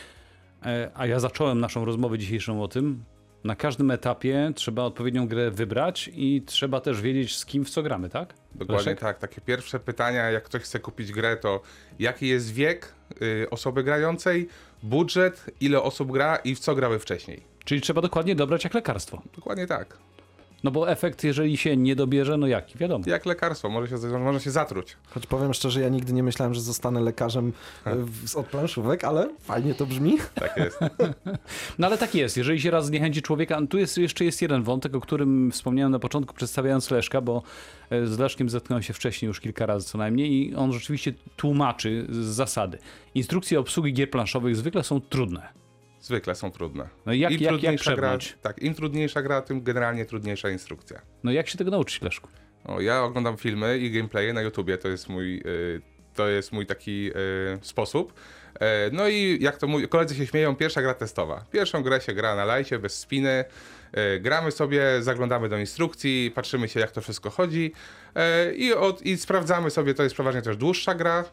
E, 0.67 0.91
a 0.95 1.07
ja 1.07 1.21
zacząłem 1.21 1.61
naszą 1.61 1.85
rozmowę 1.85 2.19
dzisiejszą 2.19 2.63
o 2.63 2.69
tym. 2.69 3.05
Na 3.45 3.57
każdym 3.57 3.91
etapie 3.91 4.53
trzeba 4.55 4.83
odpowiednią 4.83 5.29
grę 5.29 5.51
wybrać 5.51 6.11
i 6.15 6.43
trzeba 6.47 6.81
też 6.81 7.01
wiedzieć, 7.01 7.37
z 7.37 7.47
kim 7.47 7.65
w 7.65 7.71
co 7.71 7.83
gramy, 7.83 8.09
tak? 8.09 8.35
Dokładnie 8.55 8.77
Leszek? 8.77 9.01
tak. 9.01 9.19
Takie 9.19 9.41
pierwsze 9.41 9.81
pytania, 9.81 10.31
jak 10.31 10.45
ktoś 10.45 10.63
chce 10.63 10.81
kupić 10.81 11.13
grę, 11.13 11.37
to 11.37 11.61
jaki 11.99 12.29
jest 12.29 12.53
wiek 12.53 12.95
y, 13.23 13.51
osoby 13.51 13.85
grającej, 13.85 14.49
budżet, 14.83 15.45
ile 15.61 15.83
osób 15.83 16.13
gra 16.13 16.37
i 16.37 16.55
w 16.55 16.59
co 16.59 16.75
grały 16.75 16.99
wcześniej. 16.99 17.43
Czyli 17.65 17.81
trzeba 17.81 18.01
dokładnie 18.01 18.35
dobrać 18.35 18.65
jak 18.65 18.75
lekarstwo. 18.75 19.23
Dokładnie 19.37 19.67
tak. 19.67 19.99
No 20.65 20.71
bo 20.71 20.91
efekt, 20.91 21.25
jeżeli 21.25 21.57
się 21.57 21.77
nie 21.77 21.97
dobierze, 21.97 22.37
no 22.37 22.47
jaki, 22.47 22.79
wiadomo. 22.79 23.05
Jak 23.09 23.27
lekarstwo, 23.27 23.69
może 23.69 23.89
się, 23.89 24.19
może 24.19 24.41
się 24.41 24.51
zatruć. 24.51 24.97
Choć 25.11 25.27
powiem 25.27 25.55
szczerze, 25.55 25.81
ja 25.81 25.89
nigdy 25.89 26.13
nie 26.13 26.23
myślałem, 26.23 26.55
że 26.55 26.61
zostanę 26.61 27.01
lekarzem 27.01 27.53
w- 27.87 28.29
z- 28.29 28.37
od 28.37 28.47
planszówek, 28.47 29.05
ale 29.05 29.29
fajnie 29.41 29.75
to 29.75 29.87
brzmi. 29.87 30.17
Tak 30.35 30.57
jest. 30.57 30.79
No 31.79 31.87
ale 31.87 31.99
tak 31.99 32.15
jest, 32.15 32.37
jeżeli 32.37 32.61
się 32.61 32.71
raz 32.71 32.87
zniechęci 32.87 33.23
człowieka, 33.23 33.59
tu 33.71 33.79
jest, 33.79 33.99
jeszcze 33.99 34.25
jest 34.25 34.43
jeden 34.43 34.63
wątek, 34.63 34.95
o 34.95 35.01
którym 35.01 35.51
wspomniałem 35.53 35.93
na 35.93 35.99
początku 35.99 36.35
przedstawiając 36.35 36.91
Leszka, 36.91 37.21
bo 37.21 37.43
e, 37.91 38.07
z 38.07 38.19
Leszkiem 38.19 38.51
zetknąłem 38.51 38.83
się 38.83 38.93
wcześniej 38.93 39.27
już 39.27 39.41
kilka 39.41 39.67
razy 39.67 39.87
co 39.87 39.99
najmniej 39.99 40.33
i 40.33 40.55
on 40.55 40.73
rzeczywiście 40.73 41.13
tłumaczy 41.37 42.07
z 42.11 42.17
zasady. 42.17 42.79
Instrukcje 43.15 43.61
obsługi 43.61 43.93
gier 43.93 44.11
planszowych 44.11 44.57
zwykle 44.57 44.83
są 44.85 45.01
trudne. 45.01 45.60
Zwykle 46.01 46.35
są 46.35 46.51
trudne. 46.51 46.89
No 47.07 47.13
jak, 47.13 47.33
Im 47.33 47.41
jak, 47.41 47.43
jak 47.43 47.51
trudniejsza 47.51 47.97
gra, 47.97 48.19
tak, 48.43 48.63
im 48.63 48.75
trudniejsza 48.75 49.23
gra, 49.23 49.43
tym 49.43 49.63
generalnie 49.63 50.05
trudniejsza 50.07 50.51
instrukcja. 50.51 51.01
No 51.25 51.33
jak 51.33 51.49
się 51.49 51.59
tego 51.59 51.71
nauczyć, 51.71 52.03
Leszku? 52.03 52.29
O, 52.65 52.81
ja 52.81 53.03
oglądam 53.03 53.37
filmy 53.37 53.79
i 53.79 53.91
gameplaye 53.91 54.33
na 54.33 54.43
YouTubie, 54.43 54.79
to 54.79 54.89
jest 54.89 55.09
mój, 55.09 55.43
y, 55.47 55.83
to 56.15 56.29
jest 56.29 56.53
mój 56.53 56.67
taki 56.67 57.11
y, 57.11 57.13
sposób. 57.63 58.13
E, 58.61 58.91
no 58.93 59.09
i 59.09 59.39
jak 59.41 59.57
to 59.57 59.67
mój, 59.67 59.89
koledzy 59.89 60.15
się 60.15 60.27
śmieją, 60.27 60.57
pierwsza 60.57 60.83
gra 60.83 60.95
testowa. 60.95 61.45
Pierwszą 61.53 61.83
grę 61.83 62.01
się 62.01 62.13
gra 62.13 62.35
na 62.35 62.45
lajcie, 62.45 62.79
bez 62.79 62.99
spiny. 62.99 63.45
E, 63.93 64.21
gramy 64.21 64.51
sobie, 64.51 64.83
zaglądamy 65.01 65.49
do 65.49 65.59
instrukcji, 65.59 66.33
patrzymy 66.35 66.69
się 66.69 66.81
jak 66.81 66.91
to 66.91 67.01
wszystko 67.01 67.31
chodzi 67.31 67.73
e, 68.15 68.55
i, 68.55 68.73
od, 68.73 69.03
i 69.03 69.17
sprawdzamy 69.17 69.71
sobie, 69.71 69.95
to 69.95 70.03
jest 70.03 70.15
przeważnie 70.15 70.43
też 70.43 70.57
dłuższa 70.57 70.95
gra. 70.95 71.25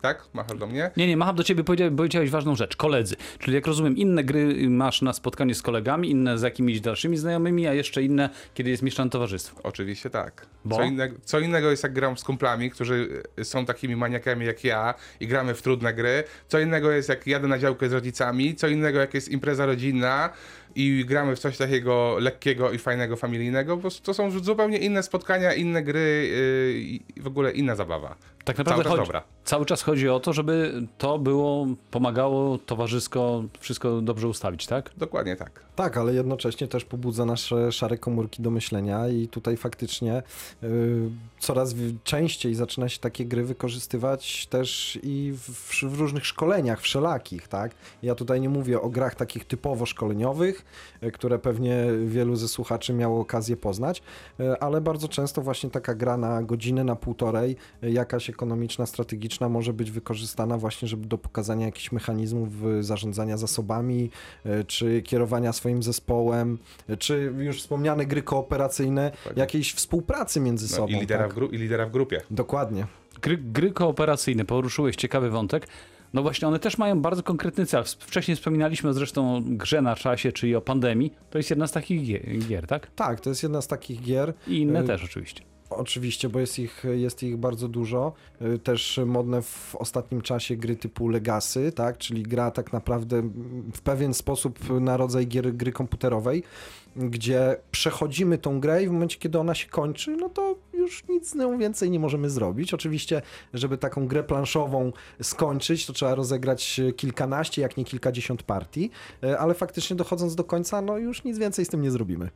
Tak? 0.00 0.24
Machasz 0.32 0.58
do 0.58 0.66
mnie? 0.66 0.90
Nie, 0.96 1.06
nie, 1.06 1.16
macham 1.16 1.36
do 1.36 1.44
ciebie, 1.44 1.64
powiedziałeś, 1.64 1.94
powiedziałeś 1.96 2.30
ważną 2.30 2.56
rzecz. 2.56 2.76
Koledzy. 2.76 3.16
Czyli 3.38 3.54
jak 3.54 3.66
rozumiem, 3.66 3.96
inne 3.96 4.24
gry 4.24 4.70
masz 4.70 5.02
na 5.02 5.12
spotkanie 5.12 5.54
z 5.54 5.62
kolegami, 5.62 6.10
inne 6.10 6.38
z 6.38 6.42
jakimiś 6.42 6.80
dalszymi 6.80 7.16
znajomymi, 7.16 7.66
a 7.66 7.74
jeszcze 7.74 8.02
inne, 8.02 8.30
kiedy 8.54 8.70
jest 8.70 8.82
mieszane 8.82 9.10
towarzystwo. 9.10 9.60
Oczywiście 9.62 10.10
tak. 10.10 10.46
Bo? 10.64 10.76
Co, 10.76 10.82
innego, 10.82 11.16
co 11.24 11.40
innego 11.40 11.70
jest 11.70 11.82
jak 11.82 11.92
gram 11.92 12.18
z 12.18 12.24
kumplami, 12.24 12.70
którzy 12.70 13.22
y, 13.38 13.44
są 13.44 13.66
takimi 13.66 13.96
maniakami 13.96 14.46
jak 14.46 14.64
ja 14.64 14.94
i 15.20 15.26
gramy 15.26 15.54
w 15.54 15.62
trudne 15.62 15.94
gry. 15.94 16.24
Co 16.48 16.58
innego 16.58 16.90
jest 16.90 17.08
jak 17.08 17.26
jadę 17.26 17.48
na 17.48 17.58
działkę 17.58 17.88
z 17.88 17.92
rodzicami. 17.92 18.54
Co 18.54 18.68
innego 18.68 18.98
jak 18.98 19.14
jest 19.14 19.28
impreza 19.28 19.66
rodzinna 19.66 20.30
i 20.74 21.04
gramy 21.04 21.36
w 21.36 21.38
coś 21.38 21.56
takiego 21.56 22.16
lekkiego 22.18 22.72
i 22.72 22.78
fajnego, 22.78 23.16
familijnego. 23.16 23.76
Prostu 23.76 24.04
to 24.04 24.14
są 24.14 24.30
zupełnie 24.30 24.78
inne 24.78 25.02
spotkania, 25.02 25.54
inne 25.54 25.82
gry 25.82 26.28
yy, 26.30 26.80
i 26.80 27.20
w 27.20 27.26
ogóle 27.26 27.52
inna 27.52 27.76
zabawa. 27.76 28.16
Tak 28.44 28.58
naprawdę 28.58 28.82
Cały 28.82 28.84
czas 28.84 28.98
chodzi, 28.98 29.06
dobra. 29.06 29.22
cały 29.44 29.66
czas 29.66 29.82
chodzi 29.82 30.08
o 30.08 30.20
to, 30.20 30.32
żeby 30.32 30.82
to 30.98 31.18
było, 31.18 31.66
pomagało 31.90 32.58
towarzysko 32.58 33.44
wszystko 33.60 34.00
dobrze 34.00 34.28
ustawić, 34.28 34.66
tak? 34.66 34.90
Dokładnie 34.96 35.36
tak. 35.36 35.68
Tak, 35.76 35.96
ale 35.96 36.14
jednocześnie 36.14 36.68
też 36.68 36.84
pobudza 36.84 37.24
nasze 37.24 37.72
szare 37.72 37.98
komórki 37.98 38.42
do 38.42 38.50
myślenia 38.50 39.08
i 39.08 39.28
tutaj 39.28 39.56
faktycznie 39.56 40.22
y, 40.62 41.00
coraz 41.38 41.74
częściej 42.04 42.54
zaczyna 42.54 42.88
się 42.88 42.98
takie 42.98 43.24
gry 43.24 43.44
wykorzystywać 43.44 44.46
też 44.46 44.98
i 45.02 45.34
w, 45.36 45.50
w 45.84 45.98
różnych 46.00 46.26
szkoleniach 46.26 46.80
wszelakich, 46.80 47.48
tak? 47.48 47.72
Ja 48.02 48.14
tutaj 48.14 48.40
nie 48.40 48.48
mówię 48.48 48.80
o 48.80 48.88
grach 48.88 49.14
takich 49.14 49.44
typowo 49.44 49.86
szkoleniowych, 49.86 50.57
y, 51.02 51.10
które 51.12 51.38
pewnie 51.38 51.84
wielu 52.06 52.36
ze 52.36 52.48
słuchaczy 52.48 52.92
miało 52.92 53.20
okazję 53.20 53.56
poznać, 53.56 54.02
y, 54.40 54.58
ale 54.60 54.80
bardzo 54.80 55.08
często 55.08 55.42
właśnie 55.42 55.70
taka 55.70 55.94
gra 55.94 56.16
na 56.16 56.42
godzinę, 56.42 56.84
na 56.84 56.96
półtorej, 56.96 57.56
y, 57.84 57.90
jakaś 57.90 58.30
ekonomiczna, 58.30 58.86
strategiczna 58.86 59.48
może 59.48 59.72
być 59.72 59.90
wykorzystana 59.90 60.58
właśnie, 60.58 60.88
żeby 60.88 61.06
do 61.06 61.18
pokazania 61.18 61.66
jakichś 61.66 61.92
mechanizmów 61.92 62.48
zarządzania 62.80 63.36
zasobami, 63.36 64.10
czy 64.66 65.02
kierowania 65.02 65.52
swoim 65.52 65.82
zespołem, 65.82 66.58
czy 66.98 67.32
już 67.38 67.60
wspomniane 67.60 68.06
gry 68.06 68.22
kooperacyjne, 68.22 69.10
Dokładnie. 69.10 69.40
jakiejś 69.40 69.74
współpracy 69.74 70.40
między 70.40 70.64
No, 70.70 70.76
sobą. 70.76 70.88
i, 70.88 71.00
lidera 71.00 71.24
tak? 71.24 71.32
w 71.32 71.36
gru- 71.38 71.54
I 71.54 71.58
lidera 71.58 71.86
w 71.86 71.90
grupie. 71.90 72.20
Dokładnie. 72.30 72.86
Gry, 73.22 73.36
gry 73.36 73.70
kooperacyjne, 73.72 74.44
poruszyłeś 74.44 74.96
ciekawy 74.96 75.30
wątek. 75.30 75.66
No 76.14 76.22
właśnie, 76.22 76.48
one 76.48 76.58
też 76.58 76.78
mają 76.78 77.00
bardzo 77.00 77.22
konkretny 77.22 77.66
cel. 77.66 77.84
Wcześniej 77.98 78.36
wspominaliśmy 78.36 78.94
zresztą 78.94 79.36
o 79.36 79.40
grze 79.44 79.82
na 79.82 79.96
czasie, 79.96 80.32
czyli 80.32 80.56
o 80.56 80.60
pandemii. 80.60 81.12
To 81.30 81.38
jest 81.38 81.50
jedna 81.50 81.66
z 81.66 81.72
takich 81.72 82.02
gier, 82.48 82.66
tak? 82.66 82.90
Tak, 82.96 83.20
to 83.20 83.30
jest 83.30 83.42
jedna 83.42 83.62
z 83.62 83.68
takich 83.68 84.02
gier. 84.02 84.34
I 84.46 84.58
inne 84.58 84.80
Y, 84.80 84.84
też 84.84 85.04
oczywiście. 85.04 85.42
Oczywiście, 85.70 86.28
bo 86.28 86.40
jest 86.40 86.58
ich, 86.58 86.84
jest 86.94 87.22
ich 87.22 87.36
bardzo 87.36 87.68
dużo. 87.68 88.12
Y, 88.42 88.58
Też 88.58 89.00
modne 89.06 89.42
w 89.42 89.76
ostatnim 89.78 90.20
czasie 90.20 90.56
gry 90.56 90.76
typu 90.76 91.08
Legacy, 91.08 91.72
tak? 91.72 91.98
czyli 91.98 92.22
gra 92.22 92.50
tak 92.50 92.72
naprawdę 92.72 93.16
mm, 93.16 93.70
w 93.74 93.80
pewien 93.80 94.14
sposób 94.14 94.80
na 94.80 94.96
rodzaj 94.96 95.26
gier, 95.26 95.54
gry 95.56 95.72
komputerowej, 95.72 96.42
gdzie 96.96 97.56
przechodzimy 97.70 98.38
tą 98.38 98.60
grę 98.60 98.82
i 98.82 98.88
w 98.88 98.90
momencie, 98.90 99.18
kiedy 99.18 99.38
ona 99.38 99.54
się 99.54 99.68
kończy, 99.68 100.16
no 100.16 100.28
to 100.28 100.56
już 100.72 101.08
nic 101.08 101.30
z 101.30 101.34
nią 101.34 101.58
więcej 101.58 101.90
nie 101.90 102.00
możemy 102.00 102.30
zrobić. 102.30 102.74
Oczywiście, 102.74 103.22
żeby 103.54 103.78
taką 103.78 104.06
grę 104.06 104.24
planszową 104.24 104.92
skończyć, 105.22 105.86
to 105.86 105.92
trzeba 105.92 106.14
rozegrać 106.14 106.80
kilkanaście, 106.96 107.62
jak 107.62 107.76
nie 107.76 107.84
kilkadziesiąt 107.84 108.42
partii, 108.42 108.90
y, 109.24 109.38
ale 109.38 109.54
faktycznie 109.54 109.96
dochodząc 109.96 110.34
do 110.34 110.44
końca, 110.44 110.82
no 110.82 110.98
już 110.98 111.24
nic 111.24 111.38
więcej 111.38 111.64
z 111.64 111.68
tym 111.68 111.82
nie 111.82 111.90
zrobimy. 111.90 112.30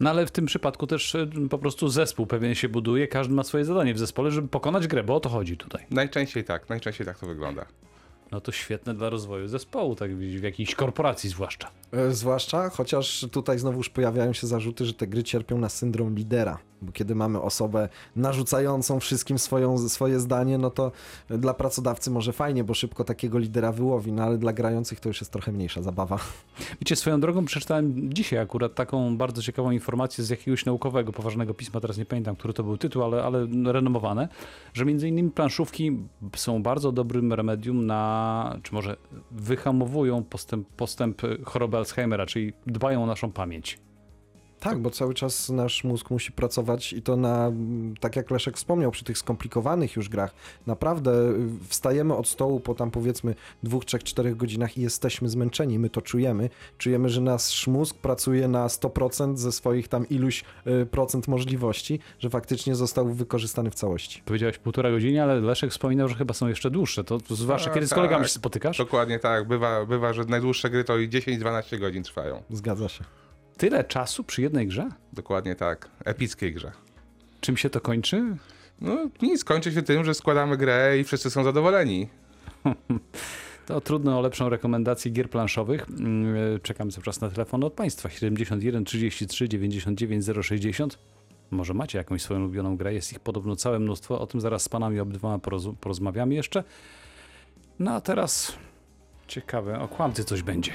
No 0.00 0.10
ale 0.10 0.26
w 0.26 0.30
tym 0.30 0.46
przypadku 0.46 0.86
też 0.86 1.14
y, 1.14 1.28
po 1.50 1.58
prostu 1.58 1.88
zespół 1.88 2.26
pewien 2.26 2.54
się 2.54 2.68
buduje, 2.68 3.08
każdy 3.08 3.34
ma 3.34 3.42
swoje 3.42 3.64
zadanie 3.64 3.94
w 3.94 3.98
zespole, 3.98 4.30
żeby 4.30 4.48
pokonać 4.48 4.86
grę, 4.86 5.04
bo 5.04 5.14
o 5.14 5.20
to 5.20 5.28
chodzi 5.28 5.56
tutaj. 5.56 5.86
Najczęściej 5.90 6.44
tak, 6.44 6.68
najczęściej 6.68 7.06
tak 7.06 7.18
to 7.18 7.26
wygląda. 7.26 7.66
No 8.30 8.40
to 8.40 8.52
świetne 8.52 8.94
dla 8.94 9.10
rozwoju 9.10 9.48
zespołu, 9.48 9.94
tak 9.94 10.16
w 10.16 10.42
jakiejś 10.42 10.74
korporacji 10.74 11.30
zwłaszcza. 11.30 11.70
E, 11.96 12.14
Zwłaszcza, 12.14 12.70
chociaż 12.70 13.26
tutaj 13.32 13.58
znowuż 13.58 13.88
pojawiają 13.88 14.32
się 14.32 14.46
zarzuty, 14.46 14.84
że 14.84 14.94
te 14.94 15.06
gry 15.06 15.22
cierpią 15.22 15.58
na 15.58 15.68
syndrom 15.68 16.14
lidera, 16.14 16.58
bo 16.82 16.92
kiedy 16.92 17.14
mamy 17.14 17.40
osobę 17.40 17.88
narzucającą 18.16 19.00
wszystkim 19.00 19.38
swoją, 19.38 19.88
swoje 19.88 20.20
zdanie, 20.20 20.58
no 20.58 20.70
to 20.70 20.92
dla 21.28 21.54
pracodawcy 21.54 22.10
może 22.10 22.32
fajnie, 22.32 22.64
bo 22.64 22.74
szybko 22.74 23.04
takiego 23.04 23.38
lidera 23.38 23.72
wyłowi, 23.72 24.12
no 24.12 24.22
ale 24.22 24.38
dla 24.38 24.52
grających 24.52 25.00
to 25.00 25.08
już 25.08 25.20
jest 25.20 25.32
trochę 25.32 25.52
mniejsza 25.52 25.82
zabawa. 25.82 26.18
Wiecie, 26.80 26.96
swoją 26.96 27.20
drogą 27.20 27.44
przeczytałem 27.44 28.14
dzisiaj 28.14 28.38
akurat 28.38 28.74
taką 28.74 29.16
bardzo 29.16 29.42
ciekawą 29.42 29.70
informację 29.70 30.24
z 30.24 30.30
jakiegoś 30.30 30.64
naukowego, 30.64 31.12
poważnego 31.12 31.54
pisma, 31.54 31.80
teraz 31.80 31.98
nie 31.98 32.04
pamiętam, 32.04 32.36
który 32.36 32.54
to 32.54 32.62
był 32.64 32.76
tytuł, 32.76 33.02
ale, 33.02 33.24
ale 33.24 33.46
renomowane, 33.64 34.28
że 34.74 34.84
między 34.84 35.08
innymi 35.08 35.30
planszówki 35.30 35.98
są 36.36 36.62
bardzo 36.62 36.92
dobrym 36.92 37.32
remedium 37.32 37.86
na, 37.86 38.58
czy 38.62 38.74
może 38.74 38.96
wyhamowują 39.30 40.24
postęp, 40.24 40.68
postęp 40.68 41.22
choroby 41.44 41.76
Alzheimera, 41.84 42.26
czyli 42.26 42.52
dbają 42.66 43.02
o 43.02 43.06
naszą 43.06 43.32
pamięć. 43.32 43.78
Tak, 44.64 44.78
bo 44.78 44.90
cały 44.90 45.14
czas 45.14 45.48
nasz 45.48 45.84
mózg 45.84 46.10
musi 46.10 46.32
pracować 46.32 46.92
i 46.92 47.02
to 47.02 47.16
na, 47.16 47.52
tak 48.00 48.16
jak 48.16 48.30
Leszek 48.30 48.56
wspomniał, 48.56 48.90
przy 48.90 49.04
tych 49.04 49.18
skomplikowanych 49.18 49.96
już 49.96 50.08
grach, 50.08 50.34
naprawdę 50.66 51.30
y, 51.30 51.34
wstajemy 51.68 52.16
od 52.16 52.28
stołu 52.28 52.60
po 52.60 52.74
tam 52.74 52.90
powiedzmy 52.90 53.34
dwóch, 53.62 53.84
trzech, 53.84 54.02
czterech 54.02 54.36
godzinach 54.36 54.78
i 54.78 54.82
jesteśmy 54.82 55.28
zmęczeni, 55.28 55.78
my 55.78 55.90
to 55.90 56.02
czujemy. 56.02 56.50
Czujemy, 56.78 57.08
że 57.08 57.20
nasz 57.20 57.66
mózg 57.66 57.96
pracuje 57.96 58.48
na 58.48 58.66
100% 58.66 59.36
ze 59.36 59.52
swoich 59.52 59.88
tam 59.88 60.08
iluś 60.08 60.44
y, 60.66 60.86
procent 60.86 61.28
możliwości, 61.28 62.00
że 62.18 62.30
faktycznie 62.30 62.74
został 62.74 63.08
wykorzystany 63.08 63.70
w 63.70 63.74
całości. 63.74 64.22
Powiedziałeś 64.24 64.58
półtora 64.58 64.90
godziny, 64.90 65.22
ale 65.22 65.40
Leszek 65.40 65.70
wspominał, 65.70 66.08
że 66.08 66.14
chyba 66.14 66.34
są 66.34 66.48
jeszcze 66.48 66.70
dłuższe. 66.70 67.04
To, 67.04 67.18
zwłaszcza 67.30 67.66
Tak, 67.66 67.74
kiedy 67.74 67.86
z 67.86 67.90
tak. 67.90 67.96
kolegami 67.96 68.24
się 68.24 68.30
spotykasz. 68.30 68.78
Dokładnie 68.78 69.18
tak. 69.18 69.48
Bywa, 69.48 69.86
bywa, 69.86 70.12
że 70.12 70.24
najdłuższe 70.24 70.70
gry 70.70 70.84
to 70.84 70.98
i 70.98 71.08
10-12 71.08 71.78
godzin 71.78 72.02
trwają. 72.02 72.42
Zgadza 72.50 72.88
się. 72.88 73.04
Tyle 73.56 73.84
czasu 73.84 74.24
przy 74.24 74.42
jednej 74.42 74.66
grze? 74.66 74.88
Dokładnie 75.12 75.54
tak. 75.54 75.88
Epickiej 76.04 76.54
grze. 76.54 76.72
Czym 77.40 77.56
się 77.56 77.70
to 77.70 77.80
kończy? 77.80 78.36
No 78.80 79.10
nic, 79.22 79.44
kończy 79.44 79.72
się 79.72 79.82
tym, 79.82 80.04
że 80.04 80.14
składamy 80.14 80.56
grę 80.56 80.98
i 80.98 81.04
wszyscy 81.04 81.30
są 81.30 81.44
zadowoleni. 81.44 82.08
To 83.66 83.80
trudno 83.80 84.18
o 84.18 84.20
lepszą 84.22 84.48
rekomendację 84.48 85.10
gier 85.10 85.30
planszowych. 85.30 85.86
Mm, 85.88 86.60
Czekamy 86.60 86.92
cały 86.92 87.04
czas 87.04 87.20
na 87.20 87.30
telefon 87.30 87.64
od 87.64 87.72
Państwa. 87.72 88.10
71 88.10 88.84
33 88.84 89.48
99 89.48 90.24
060. 90.42 90.98
Może 91.50 91.74
macie 91.74 91.98
jakąś 91.98 92.22
swoją 92.22 92.40
ulubioną 92.40 92.76
grę, 92.76 92.94
jest 92.94 93.12
ich 93.12 93.20
podobno 93.20 93.56
całe 93.56 93.78
mnóstwo. 93.78 94.20
O 94.20 94.26
tym 94.26 94.40
zaraz 94.40 94.62
z 94.62 94.68
Panami 94.68 95.00
obydwoma 95.00 95.38
poroz 95.38 95.64
porozmawiamy 95.80 96.34
jeszcze. 96.34 96.64
No 97.78 97.90
a 97.94 98.00
teraz 98.00 98.56
ciekawe, 99.28 99.80
o 99.80 99.88
kłamcy 99.88 100.24
coś 100.24 100.42
będzie. 100.42 100.72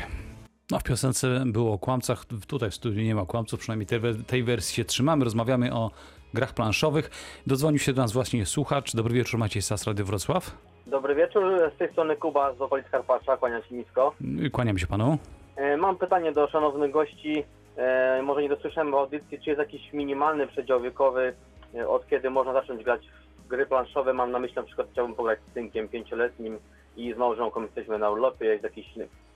No 0.71 0.79
w 0.79 0.83
piosence 0.83 1.43
było 1.45 1.73
o 1.73 1.77
kłamcach, 1.77 2.25
tutaj 2.47 2.69
w 2.69 2.75
studiu 2.75 3.01
nie 3.01 3.15
ma 3.15 3.25
kłamców, 3.25 3.59
przynajmniej 3.59 3.87
tej, 3.87 3.99
tej 4.27 4.43
wersji 4.43 4.75
się 4.75 4.85
trzymamy. 4.85 5.23
Rozmawiamy 5.23 5.73
o 5.73 5.91
grach 6.33 6.53
planszowych. 6.53 7.09
Dodzwonił 7.47 7.79
się 7.79 7.93
do 7.93 8.01
nas 8.01 8.11
właśnie 8.11 8.45
słuchacz. 8.45 8.95
Dobry 8.95 9.13
wieczór, 9.13 9.39
Maciej 9.39 9.61
Sas, 9.61 9.87
Radio 9.87 10.05
Wrocław. 10.05 10.57
Dobry 10.87 11.15
wieczór, 11.15 11.71
z 11.75 11.77
tej 11.77 11.91
strony 11.91 12.15
Kuba 12.15 12.53
z 12.53 12.61
okolic 12.61 12.89
Karpacza, 12.89 13.37
kłaniam 13.37 13.63
się 13.63 13.75
nisko. 13.75 14.13
Kłaniam 14.51 14.77
się 14.77 14.87
panu. 14.87 15.17
E, 15.55 15.77
Mam 15.77 15.97
pytanie 15.97 16.31
do 16.31 16.47
szanownych 16.47 16.91
gości, 16.91 17.43
e, 17.77 18.21
może 18.23 18.41
nie 18.41 18.49
dosłyszałem 18.49 18.91
w 18.91 18.95
audycji, 18.95 19.39
czy 19.41 19.49
jest 19.49 19.59
jakiś 19.59 19.93
minimalny 19.93 20.47
przedział 20.47 20.81
wiekowy, 20.81 21.33
e, 21.75 21.87
od 21.87 22.07
kiedy 22.07 22.29
można 22.29 22.53
zacząć 22.53 22.83
grać 22.83 23.01
w 23.45 23.47
gry 23.47 23.65
planszowe, 23.65 24.13
mam 24.13 24.31
na 24.31 24.39
myśli 24.39 24.55
na 24.55 24.63
przykład 24.63 24.87
chciałbym 24.91 25.15
pograć 25.15 25.39
z 25.51 25.53
synkiem 25.53 25.87
pięcioletnim 25.89 26.59
i 26.97 27.13
z 27.13 27.17
małżonką 27.17 27.61
jesteśmy 27.61 27.97
na 27.99 28.09
urlopie, 28.09 28.45
jest 28.45 28.63
jakiś 28.63 28.85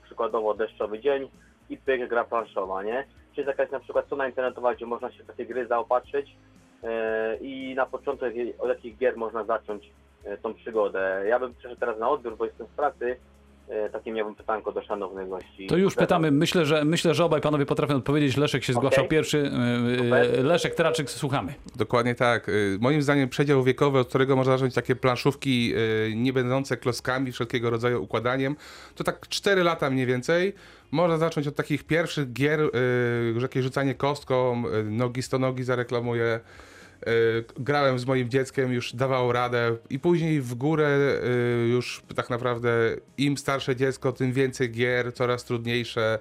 przykładowo 0.04 0.54
deszczowy 0.54 0.98
dzień 0.98 1.28
i 1.70 1.76
pyk 1.76 2.08
gra 2.08 2.24
planszowa, 2.24 2.82
nie? 2.82 3.04
Czy 3.34 3.40
jest 3.40 3.48
jakaś 3.48 3.70
na 3.70 3.80
przykład 3.80 4.06
strona 4.06 4.26
internetowa, 4.26 4.74
gdzie 4.74 4.86
można 4.86 5.12
się 5.12 5.24
takie 5.24 5.46
gry 5.46 5.66
zaopatrzyć 5.66 6.36
e, 6.82 7.36
i 7.36 7.74
na 7.74 7.86
początek 7.86 8.34
od 8.58 8.68
jakich 8.68 8.98
gier 8.98 9.16
można 9.16 9.44
zacząć 9.44 9.90
e, 10.24 10.36
tą 10.36 10.54
przygodę. 10.54 11.24
Ja 11.28 11.38
bym 11.38 11.54
przeszedł 11.54 11.80
teraz 11.80 11.98
na 11.98 12.10
odbiór, 12.10 12.36
bo 12.36 12.44
jestem 12.44 12.66
w 12.66 12.76
pracy. 12.76 13.16
E, 13.68 13.90
Takie 13.90 14.12
miałbym 14.12 14.34
pytanko 14.34 14.72
do 14.72 14.82
szanownych 14.82 15.28
gości. 15.28 15.66
To 15.66 15.76
już 15.76 15.94
pytamy. 15.94 16.30
Myślę, 16.30 16.66
że 16.66 16.84
myślę, 16.84 17.14
że 17.14 17.24
obaj 17.24 17.40
panowie 17.40 17.66
potrafią 17.66 17.96
odpowiedzieć. 17.96 18.36
Leszek 18.36 18.64
się 18.64 18.72
zgłaszał 18.72 19.08
pierwszy. 19.08 19.50
Yy, 19.88 19.98
Super. 19.98 20.44
Leszek 20.44 20.74
Teraczyk, 20.74 21.10
słuchamy. 21.10 21.54
Dokładnie 21.76 22.14
tak. 22.14 22.50
Moim 22.80 23.02
zdaniem 23.02 23.28
przedział 23.28 23.62
wiekowy, 23.62 23.98
od 23.98 24.08
którego 24.08 24.36
można 24.36 24.52
zacząć 24.52 24.74
takie 24.74 24.96
planszówki 24.96 25.74
nie 26.14 26.32
będące 26.32 26.76
kloskami, 26.76 27.32
wszelkiego 27.32 27.70
rodzaju 27.70 28.02
układaniem, 28.02 28.56
to 28.94 29.04
tak 29.04 29.28
4 29.28 29.62
lata 29.62 29.90
mniej 29.90 30.06
więcej. 30.06 30.54
Można 30.90 31.18
zacząć 31.18 31.46
od 31.46 31.54
takich 31.54 31.84
pierwszych 31.84 32.32
gier, 32.32 32.60
że 33.36 33.42
jakieś 33.42 33.62
rzucanie 33.62 33.94
kostką, 33.94 34.62
nogi 34.84 35.22
100 35.22 35.38
nogi 35.38 35.64
zareklamuję. 35.64 36.40
Y, 37.08 37.44
Grałem 37.58 37.98
z 37.98 38.06
moim 38.06 38.30
dzieckiem, 38.30 38.72
już 38.72 38.92
dawało 38.92 39.32
radę 39.32 39.76
i 39.90 39.98
później 39.98 40.40
w 40.40 40.54
górę 40.54 41.18
y, 41.64 41.68
już 41.68 42.02
tak 42.16 42.30
naprawdę 42.30 42.70
im 43.18 43.36
starsze 43.36 43.76
dziecko, 43.76 44.12
tym 44.12 44.32
więcej 44.32 44.70
gier, 44.70 45.14
coraz 45.14 45.44
trudniejsze. 45.44 46.18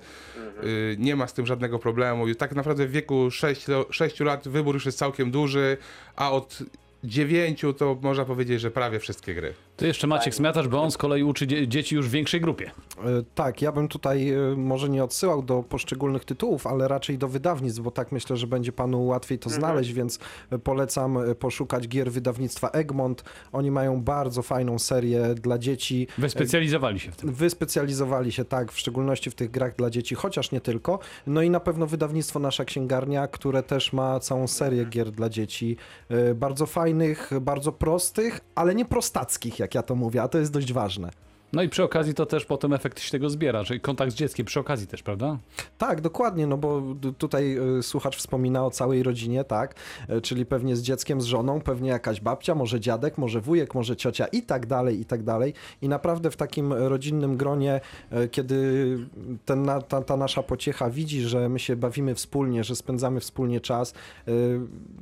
Y, 0.63 0.95
Nie 0.99 1.15
ma 1.15 1.27
z 1.27 1.33
tym 1.33 1.45
żadnego 1.45 1.79
problemu. 1.79 2.27
I 2.27 2.35
tak 2.35 2.55
naprawdę 2.55 2.87
w 2.87 2.91
wieku 2.91 3.31
6, 3.31 3.65
6 3.89 4.19
lat 4.19 4.47
wybór 4.47 4.75
już 4.75 4.85
jest 4.85 4.97
całkiem 4.97 5.31
duży, 5.31 5.77
a 6.15 6.31
od 6.31 6.59
9 7.03 7.61
to 7.77 7.97
można 8.01 8.25
powiedzieć, 8.25 8.61
że 8.61 8.71
prawie 8.71 8.99
wszystkie 8.99 9.33
gry. 9.35 9.53
To 9.77 9.85
jeszcze 9.85 10.07
Maciek 10.07 10.35
Smiatacz, 10.35 10.67
bo 10.67 10.81
on 10.81 10.91
z 10.91 10.97
kolei 10.97 11.23
uczy 11.23 11.47
dzie- 11.47 11.67
dzieci 11.67 11.95
już 11.95 12.07
w 12.07 12.11
większej 12.11 12.41
grupie. 12.41 12.71
E, 12.97 13.01
Tak, 13.35 13.61
ja 13.61 13.71
bym 13.71 13.87
tutaj 13.87 14.29
e, 14.29 14.37
może 14.57 14.89
nie 14.89 15.03
odsyłał 15.03 15.43
do 15.43 15.63
poszczególnych 15.63 16.25
tytułów, 16.25 16.67
ale 16.67 16.87
raczej 16.87 17.17
do 17.17 17.27
wydawnictw, 17.27 17.81
bo 17.81 17.91
tak 17.91 18.11
myślę, 18.11 18.37
że 18.37 18.47
będzie 18.47 18.71
panu 18.71 19.05
łatwiej 19.05 19.39
to 19.39 19.49
znaleźć, 19.49 19.93
więc 19.93 20.19
e, 20.51 20.59
polecam 20.59 21.17
poszukać 21.39 21.87
gier 21.87 22.11
wydawnictwa 22.11 22.69
Egmont. 22.69 23.23
Oni 23.51 23.71
mają 23.71 24.01
bardzo 24.01 24.41
fajną 24.41 24.79
serię 24.79 25.35
dla 25.35 25.57
dzieci. 25.57 26.07
Wyspecjalizowali 26.17 26.99
się 26.99 27.11
w 27.11 27.15
tym. 27.15 27.33
Wyspecjalizowali 27.33 28.31
się 28.31 28.45
tak, 28.45 28.71
w 28.71 28.79
szczególności 28.79 29.29
w 29.31 29.35
tych 29.35 29.51
grach 29.51 29.75
dla 29.75 29.89
dzieci, 29.89 30.15
chociaż 30.15 30.51
nie 30.51 30.61
tylko. 30.61 30.99
No 31.27 31.41
i 31.41 31.49
na 31.49 31.59
pewno 31.59 31.87
wydawnictwo 31.87 32.39
Nasza 32.39 32.65
Księgarnia, 32.65 33.27
które 33.27 33.63
też 33.63 33.93
ma 33.93 34.19
całą 34.19 34.47
serię 34.47 34.85
gier 34.85 35.11
dla 35.11 35.29
dzieci. 35.29 35.77
Bardzo 36.35 36.65
fajnych, 36.65 37.31
bardzo 37.41 37.71
prostych, 37.71 38.39
ale 38.55 38.75
nie 38.75 38.85
prostackich, 38.85 39.59
jak 39.63 39.75
ja 39.75 39.83
to 39.83 39.95
mówię, 39.95 40.21
a 40.21 40.27
to 40.27 40.37
jest 40.37 40.51
dość 40.51 40.73
ważne. 40.73 41.09
No 41.53 41.63
i 41.63 41.69
przy 41.69 41.83
okazji 41.83 42.13
to 42.13 42.25
też 42.25 42.45
potem 42.45 42.73
efekt 42.73 42.99
się 42.99 43.11
tego 43.11 43.29
zbiera, 43.29 43.63
czyli 43.63 43.79
kontakt 43.79 44.11
z 44.11 44.15
dzieckiem 44.15 44.45
przy 44.45 44.59
okazji 44.59 44.87
też, 44.87 45.03
prawda? 45.03 45.37
Tak, 45.77 46.01
dokładnie, 46.01 46.47
no 46.47 46.57
bo 46.57 46.81
tutaj 47.17 47.57
y, 47.79 47.83
słuchacz 47.83 48.17
wspomina 48.17 48.65
o 48.65 48.71
całej 48.71 49.03
rodzinie, 49.03 49.43
tak, 49.43 49.75
E, 50.07 50.21
czyli 50.21 50.45
pewnie 50.45 50.75
z 50.75 50.81
dzieckiem, 50.81 51.21
z 51.21 51.25
żoną, 51.25 51.61
pewnie 51.61 51.89
jakaś 51.89 52.21
babcia, 52.21 52.55
może 52.55 52.79
dziadek, 52.79 53.17
może 53.17 53.41
wujek, 53.41 53.75
może 53.75 53.95
ciocia 53.95 54.25
i 54.25 54.41
tak 54.41 54.65
dalej, 54.65 54.99
i 54.99 55.05
tak 55.05 55.23
dalej. 55.23 55.53
I 55.81 55.89
naprawdę 55.89 56.31
w 56.31 56.35
takim 56.35 56.73
rodzinnym 56.73 57.37
gronie, 57.37 57.81
e, 58.11 58.27
kiedy 58.27 58.97
ten, 59.45 59.69
ta, 59.87 60.01
ta 60.01 60.17
nasza 60.17 60.43
pociecha 60.43 60.89
widzi, 60.89 61.21
że 61.21 61.49
my 61.49 61.59
się 61.59 61.75
bawimy 61.75 62.15
wspólnie, 62.15 62.63
że 62.63 62.75
spędzamy 62.75 63.19
wspólnie 63.19 63.61
czas, 63.61 63.93
e, 64.27 64.31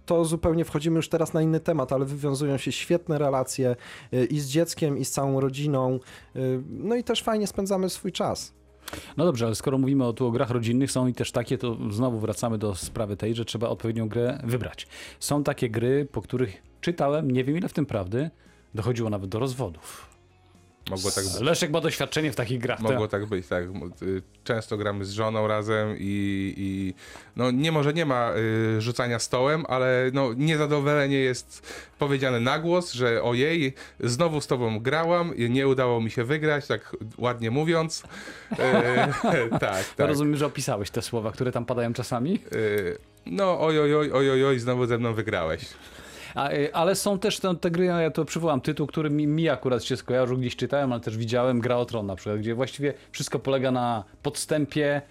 to 0.06 0.26
zupełnie 0.26 0.66
wchodzimy 0.66 0.96
już 0.96 1.10
teraz 1.10 1.34
na 1.34 1.42
inny 1.42 1.60
temat, 1.60 1.94
ale 1.94 2.06
wywiązują 2.06 2.58
się 2.58 2.72
świetne 2.72 3.18
relacje 3.18 3.76
e, 4.14 4.26
i 4.26 4.40
z 4.40 4.48
dzieckiem, 4.48 4.98
i 4.98 5.06
z 5.06 5.12
całą 5.12 5.40
rodziną, 5.40 6.00
e, 6.36 6.41
no 6.70 6.96
i 6.96 7.04
też 7.04 7.24
fajnie 7.24 7.48
spędzamy 7.48 7.90
swój 7.90 8.12
czas. 8.12 8.54
No 9.18 9.26
dobrze, 9.26 9.46
ale 9.46 9.56
skoro 9.56 9.78
mówimy 9.78 10.06
o, 10.06 10.14
tu 10.14 10.28
o 10.28 10.32
grach 10.32 10.50
rodzinnych, 10.50 10.92
są 10.92 11.08
i 11.08 11.14
też 11.14 11.32
takie, 11.32 11.58
to 11.58 11.78
znowu 11.90 12.20
wracamy 12.20 12.58
do 12.58 12.76
sprawy 12.76 13.18
tej, 13.18 13.36
że 13.36 13.46
trzeba 13.46 13.70
odpowiednią 13.70 14.10
grę 14.10 14.42
wybrać. 14.44 14.88
Są 15.20 15.44
takie 15.44 15.70
gry, 15.70 16.08
po 16.12 16.22
których 16.22 16.64
czytałem, 16.82 17.32
nie 17.32 17.44
wiem 17.44 17.58
ile 17.58 17.70
w 17.70 17.74
tym 17.74 17.86
prawdy, 17.86 18.30
dochodziło 18.74 19.10
nawet 19.10 19.30
do 19.30 19.40
rozwodów. 19.40 20.10
Mogło 20.90 21.12
tak 21.12 21.24
być. 21.24 21.40
Leszek 21.40 21.72
ma 21.72 21.82
doświadczenie 21.82 22.32
w 22.32 22.36
takich 22.36 22.60
grach. 22.60 22.80
Mogło 22.80 23.08
tak 23.08 23.26
być, 23.26 23.48
tak. 23.48 23.64
Y, 23.64 24.22
Często 24.44 24.78
gramy 24.78 25.06
z 25.06 25.12
żoną 25.12 25.48
razem 25.48 25.96
i, 26.00 26.54
i 26.58 26.94
no 27.36 27.52
nie 27.52 27.72
może 27.72 27.94
nie 27.94 28.06
ma 28.06 28.34
y, 28.78 28.82
rzucania 28.82 29.20
stołem, 29.20 29.66
ale 29.68 30.12
no 30.14 30.34
niezadowolenie 30.34 31.18
jest 31.18 31.74
powiedziane 32.00 32.40
na 32.40 32.60
głos, 32.60 32.94
że 32.94 33.24
ojej, 33.24 33.74
znowu 34.00 34.42
z 34.42 34.48
tobą 34.48 34.80
grałam, 34.80 35.36
i 35.36 35.50
nie 35.50 35.68
udało 35.68 36.02
mi 36.02 36.12
się 36.12 36.24
wygrać, 36.24 36.68
tak 36.68 36.96
ładnie 37.18 37.52
mówiąc. 37.52 38.04
Y, 38.52 38.56
tak, 39.60 39.60
tak. 39.60 40.08
rozumiem, 40.08 40.36
że 40.36 40.46
opisałeś 40.46 40.92
te 40.92 41.02
słowa, 41.02 41.32
które 41.32 41.52
tam 41.52 41.66
padają 41.66 41.94
czasami. 41.94 42.40
Y, 42.54 42.98
no 43.26 43.62
oj, 43.62 43.80
oj, 43.80 43.96
oj, 43.96 44.12
oj, 44.12 44.32
oj, 44.32 44.46
oj, 44.46 44.60
znowu 44.60 44.86
ze 44.86 44.98
mną 44.98 45.14
wygrałeś. 45.14 45.66
Y, 46.54 46.74
ale 46.74 46.96
są 46.96 47.20
też 47.20 47.40
te, 47.40 47.56
te 47.56 47.72
gry, 47.72 47.86
ja 47.86 48.12
to 48.12 48.26
przywołam 48.26 48.62
tytuł, 48.62 48.88
który 48.88 49.10
mi, 49.10 49.28
mi 49.28 49.50
akurat 49.50 49.84
się 49.84 49.98
skojarzył, 49.98 50.38
gdzieś 50.38 50.56
czytałem, 50.56 50.92
ale 50.92 51.02
też 51.02 51.18
widziałem, 51.18 51.60
Gra 51.60 51.78
o 51.78 51.86
Tron 51.86 52.06
na 52.06 52.16
przykład, 52.16 52.40
gdzie 52.40 52.56
właściwie 52.56 52.94
wszystko 53.12 53.40
polega 53.40 53.72
na 53.72 54.04
podstępie. 54.24 55.02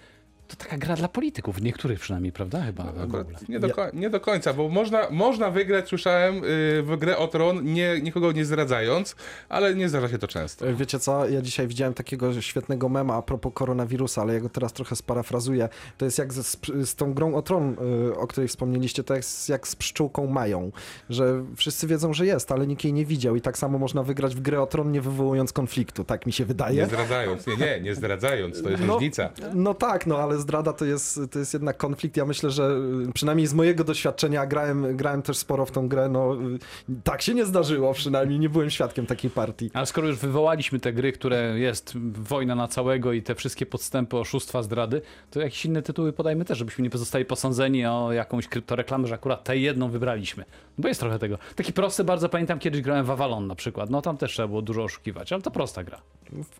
To 0.51 0.57
taka 0.57 0.79
gra 0.79 0.97
dla 0.97 1.09
polityków, 1.09 1.61
niektórych 1.63 2.01
przynajmniej, 2.01 2.33
prawda? 2.33 2.63
Chyba. 2.63 2.85
Akurat 3.05 3.49
nie, 3.49 3.61
do 3.61 3.69
nie 3.93 4.11
do 4.11 4.21
końca, 4.21 4.53
bo 4.53 4.69
można, 4.69 5.11
można 5.11 5.51
wygrać, 5.51 5.89
słyszałem, 5.89 6.37
y, 6.37 6.83
w 6.83 6.97
grę 6.99 7.17
o 7.19 7.29
tron, 7.29 7.65
nie, 7.65 8.01
nikogo 8.01 8.33
nie 8.33 8.45
zdradzając, 8.45 9.17
ale 9.49 9.75
nie 9.75 9.89
zdarza 9.89 10.09
się 10.09 10.19
to 10.19 10.29
często. 10.29 10.67
E, 10.69 10.75
Wiecie 10.75 10.99
co, 10.99 11.29
ja 11.29 11.43
dzisiaj 11.43 11.67
widziałem 11.69 11.95
takiego 11.95 12.41
świetnego 12.43 12.89
mema 12.89 13.15
a 13.15 13.23
propos 13.23 13.53
koronawirusa, 13.55 14.23
ale 14.23 14.35
ja 14.35 14.41
go 14.41 14.49
teraz 14.49 14.73
trochę 14.73 14.97
sparafrazuję. 14.97 15.69
To 15.99 16.05
jest 16.05 16.19
jak 16.19 16.33
z, 16.33 16.57
z 16.85 16.95
tą 16.95 17.15
grą 17.15 17.35
o 17.35 17.43
tron, 17.43 17.77
y, 18.09 18.17
o 18.17 18.27
której 18.27 18.49
wspomnieliście, 18.49 19.05
to 19.05 19.15
jest 19.15 19.49
jak 19.49 19.69
z 19.69 19.77
pszczółką 19.77 20.27
Mają, 20.27 20.73
że 21.11 21.45
wszyscy 21.57 21.87
wiedzą, 21.87 22.13
że 22.13 22.27
jest, 22.27 22.53
ale 22.53 22.67
nikt 22.67 22.85
jej 22.85 22.93
nie 22.93 23.05
widział 23.05 23.37
i 23.37 23.41
tak 23.41 23.59
samo 23.59 23.79
można 23.79 24.03
wygrać 24.03 24.37
w 24.37 24.41
grę 24.41 24.63
o 24.63 24.67
tron, 24.67 24.93
nie 24.93 25.01
wywołując 25.01 25.53
konfliktu, 25.53 26.05
tak 26.05 26.27
mi 26.27 26.33
się 26.33 26.45
Nie 26.45 26.49
wydaje. 26.49 26.87
zdradzając, 26.87 27.47
nie, 27.47 27.57
nie, 27.57 27.81
nie 27.81 27.95
zdradzając, 27.95 28.63
to 28.63 28.71
jest 28.71 28.83
No, 28.87 28.95
różnica. 28.95 29.31
No 29.55 29.75
tak, 29.75 30.07
no 30.07 30.19
ale 30.19 30.40
zdrada 30.41 30.73
to 30.73 30.85
jest, 30.85 31.21
to 31.31 31.39
jest 31.39 31.53
jednak 31.53 31.77
konflikt. 31.77 32.17
Ja 32.17 32.25
myślę, 32.25 32.51
że 32.51 32.81
y, 33.09 33.13
przynajmniej 33.13 33.47
z 33.47 33.55
mojego 33.55 33.85
doświadczenia 33.85 34.47
grałem, 34.47 34.97
grałem 34.97 35.23
też 35.23 35.37
sporo 35.37 35.67
w 35.67 35.71
tą 35.71 35.89
grę, 35.89 36.09
no 36.09 36.35
y, 36.35 36.59
tak 37.05 37.23
się 37.23 37.35
nie 37.35 37.45
zdarzyło 37.45 37.95
przynajmniej, 37.95 38.39
nie 38.39 38.49
byłem 38.49 38.71
świadkiem 38.71 39.07
takiej 39.07 39.31
partii. 39.31 39.71
Ale 39.75 39.87
skoro 39.87 40.09
już 40.09 40.19
wywołaliśmy 40.19 40.81
te 40.81 40.93
gry, 40.93 41.13
które 41.13 41.59
jest 41.59 41.95
wojna 42.13 42.55
na 42.55 42.69
całego 42.69 43.13
i 43.13 43.23
te 43.23 43.35
wszystkie 43.35 43.67
podstępy, 43.67 44.17
oszustwa, 44.17 44.63
zdrady, 44.63 45.03
to 45.31 45.41
jakieś 45.41 45.65
inne 45.65 45.83
tytuły 45.83 46.13
podajmy 46.13 46.45
też, 46.45 46.59
żebyśmy 46.59 46.83
nie 46.83 46.91
pozostali 46.91 47.25
posądzeni 47.25 47.87
o 47.87 48.13
jakąś 48.13 48.49
kryptoreklamę, 48.49 49.09
że 49.09 49.15
akurat 49.15 49.45
tę 49.45 49.57
jedną 49.57 49.91
wybraliśmy. 49.91 50.45
Bo 50.79 50.89
jest 50.89 51.01
trochę 51.01 51.19
tego. 51.19 51.39
Taki 51.57 51.73
prosty, 51.73 52.05
bardzo 52.05 52.29
pamiętam, 52.29 52.59
kiedyś 52.59 52.81
grałem 52.81 53.07
w 53.07 53.11
Avalon 53.11 53.47
na 53.47 53.55
przykład. 53.55 53.91
No 53.91 54.03
tam 54.03 54.17
też 54.17 54.33
trzeba 54.33 54.49
było 54.49 54.63
dużo 54.63 54.85
oszukiwać, 54.85 55.33
ale 55.33 55.43
to 55.43 55.51
prosta 55.51 55.85
gra. 55.85 56.01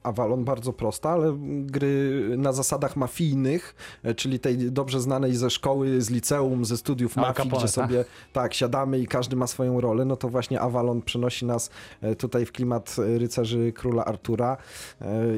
Avalon 0.03 0.45
bardzo 0.45 0.73
prosta, 0.73 1.11
ale 1.11 1.39
gry 1.63 2.25
na 2.37 2.53
zasadach 2.53 2.97
mafijnych 2.97 3.70
E, 4.03 4.15
czyli 4.15 4.41
tej 4.41 4.57
dobrze 4.73 5.01
znanej 5.01 5.35
ze 5.35 5.51
szkoły, 5.51 6.01
z 6.01 6.11
liceum, 6.11 6.65
ze 6.65 6.77
studiów 6.77 7.17
Mafii, 7.17 7.35
Capone, 7.35 7.59
gdzie 7.59 7.69
sobie 7.69 8.05
tak 8.33 8.55
siadamy 8.55 8.99
i 8.99 9.07
każdy 9.07 9.37
ma 9.37 9.47
swoją 9.47 9.81
rolę, 9.81 10.05
no 10.05 10.17
to 10.17 10.29
właśnie 10.29 10.61
Avalon 10.61 11.03
przenosi 11.03 11.47
nas 11.47 11.71
e, 12.03 12.17
tutaj 12.17 12.47
w 12.47 12.53
klimat 12.53 12.97
e, 12.99 13.19
rycerzy 13.19 13.73
króla 13.73 14.05
Artura 14.05 14.57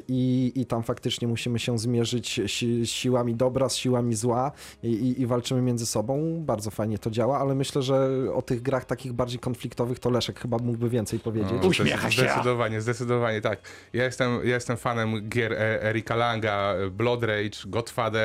i, 0.08 0.52
i 0.54 0.66
tam 0.66 0.82
faktycznie 0.82 1.28
musimy 1.28 1.58
się 1.58 1.78
zmierzyć 1.78 2.40
z 2.84 2.88
siłami 2.88 3.34
dobra, 3.34 3.68
z 3.68 3.76
siłami 3.76 4.14
zła 4.14 4.52
i, 4.82 4.88
i, 4.88 5.20
i 5.20 5.26
walczymy 5.26 5.62
między 5.62 5.86
sobą. 5.86 6.42
Bardzo 6.46 6.70
fajnie 6.70 6.98
to 6.98 7.10
działa, 7.10 7.38
ale 7.38 7.54
myślę, 7.54 7.82
że 7.82 8.08
o 8.34 8.42
tych 8.42 8.62
grach 8.62 8.84
takich 8.84 9.12
bardziej 9.12 9.38
konfliktowych 9.38 9.98
to 9.98 10.10
Leszek 10.10 10.40
chyba 10.40 10.58
mógłby 10.58 10.88
więcej 10.88 11.18
powiedzieć. 11.18 11.52
No, 11.62 11.68
Uśmiecha 11.68 12.10
się. 12.10 12.22
Zdecydowanie, 12.22 12.80
zdecydowanie 12.80 13.40
tak. 13.40 13.58
Ja 13.92 14.04
jestem, 14.04 14.34
ja 14.44 14.54
jestem 14.54 14.76
fanem 14.76 15.28
gier 15.28 15.52
Erika 15.58 16.16
Langa, 16.16 16.74
Blood 16.90 17.22
Rage, 17.22 17.58
Godfather, 17.66 18.21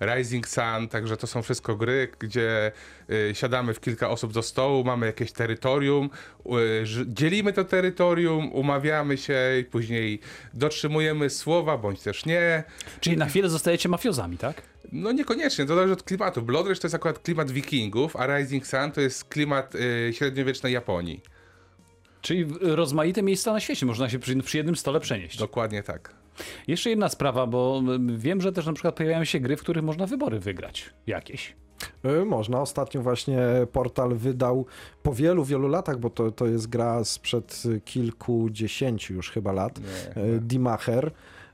Rising 0.00 0.48
Sun, 0.48 0.88
także 0.88 1.16
to 1.16 1.26
są 1.26 1.42
wszystko 1.42 1.76
gry, 1.76 2.08
gdzie 2.18 2.72
y, 3.10 3.30
siadamy 3.34 3.74
w 3.74 3.80
kilka 3.80 4.10
osób 4.10 4.32
do 4.32 4.42
stołu, 4.42 4.84
mamy 4.84 5.06
jakieś 5.06 5.32
terytorium, 5.32 6.10
y, 6.46 6.84
dzielimy 7.06 7.52
to 7.52 7.64
terytorium, 7.64 8.52
umawiamy 8.52 9.18
się 9.18 9.38
i 9.60 9.64
później 9.64 10.20
dotrzymujemy 10.54 11.30
słowa, 11.30 11.78
bądź 11.78 12.00
też 12.00 12.26
nie. 12.26 12.64
Czyli 13.00 13.16
na 13.16 13.26
chwilę 13.26 13.48
zostajecie 13.48 13.88
mafiozami, 13.88 14.38
tak? 14.38 14.62
No 14.92 15.12
niekoniecznie, 15.12 15.66
to 15.66 15.74
zależy 15.74 15.92
od 15.92 16.02
klimatu. 16.02 16.42
Blood 16.42 16.66
Rage 16.66 16.80
to 16.80 16.86
jest 16.86 16.94
akurat 16.94 17.18
klimat 17.18 17.50
wikingów, 17.50 18.16
a 18.16 18.38
Rising 18.38 18.66
Sun 18.66 18.92
to 18.92 19.00
jest 19.00 19.24
klimat 19.24 19.74
y, 19.74 20.12
średniowiecznej 20.12 20.72
Japonii. 20.72 21.20
Czyli 22.20 22.46
rozmaite 22.60 23.22
miejsca 23.22 23.52
na 23.52 23.60
świecie 23.60 23.86
można 23.86 24.10
się 24.10 24.18
przy, 24.18 24.36
przy 24.36 24.56
jednym 24.56 24.76
stole 24.76 25.00
przenieść. 25.00 25.38
Dokładnie 25.38 25.82
tak. 25.82 26.21
Jeszcze 26.66 26.90
jedna 26.90 27.08
sprawa, 27.08 27.46
bo 27.46 27.82
wiem, 28.16 28.40
że 28.40 28.52
też 28.52 28.66
na 28.66 28.72
przykład 28.72 28.94
pojawiają 28.94 29.24
się 29.24 29.40
gry, 29.40 29.56
w 29.56 29.60
których 29.60 29.84
można 29.84 30.06
wybory 30.06 30.40
wygrać. 30.40 30.90
Jakieś. 31.06 31.54
Y, 32.04 32.24
Można. 32.24 32.60
Ostatnio 32.60 33.02
właśnie 33.02 33.38
portal 33.72 34.14
wydał 34.14 34.66
po 35.02 35.12
wielu, 35.14 35.44
wielu 35.44 35.68
latach, 35.68 35.98
bo 35.98 36.10
to, 36.10 36.30
to 36.30 36.46
jest 36.46 36.68
gra 36.68 37.04
sprzed 37.04 37.62
kilkudziesięciu 37.84 39.14
już 39.14 39.30
chyba 39.30 39.52
lat, 39.52 39.78
y, 39.78 40.40
Dimacher, 40.40 41.06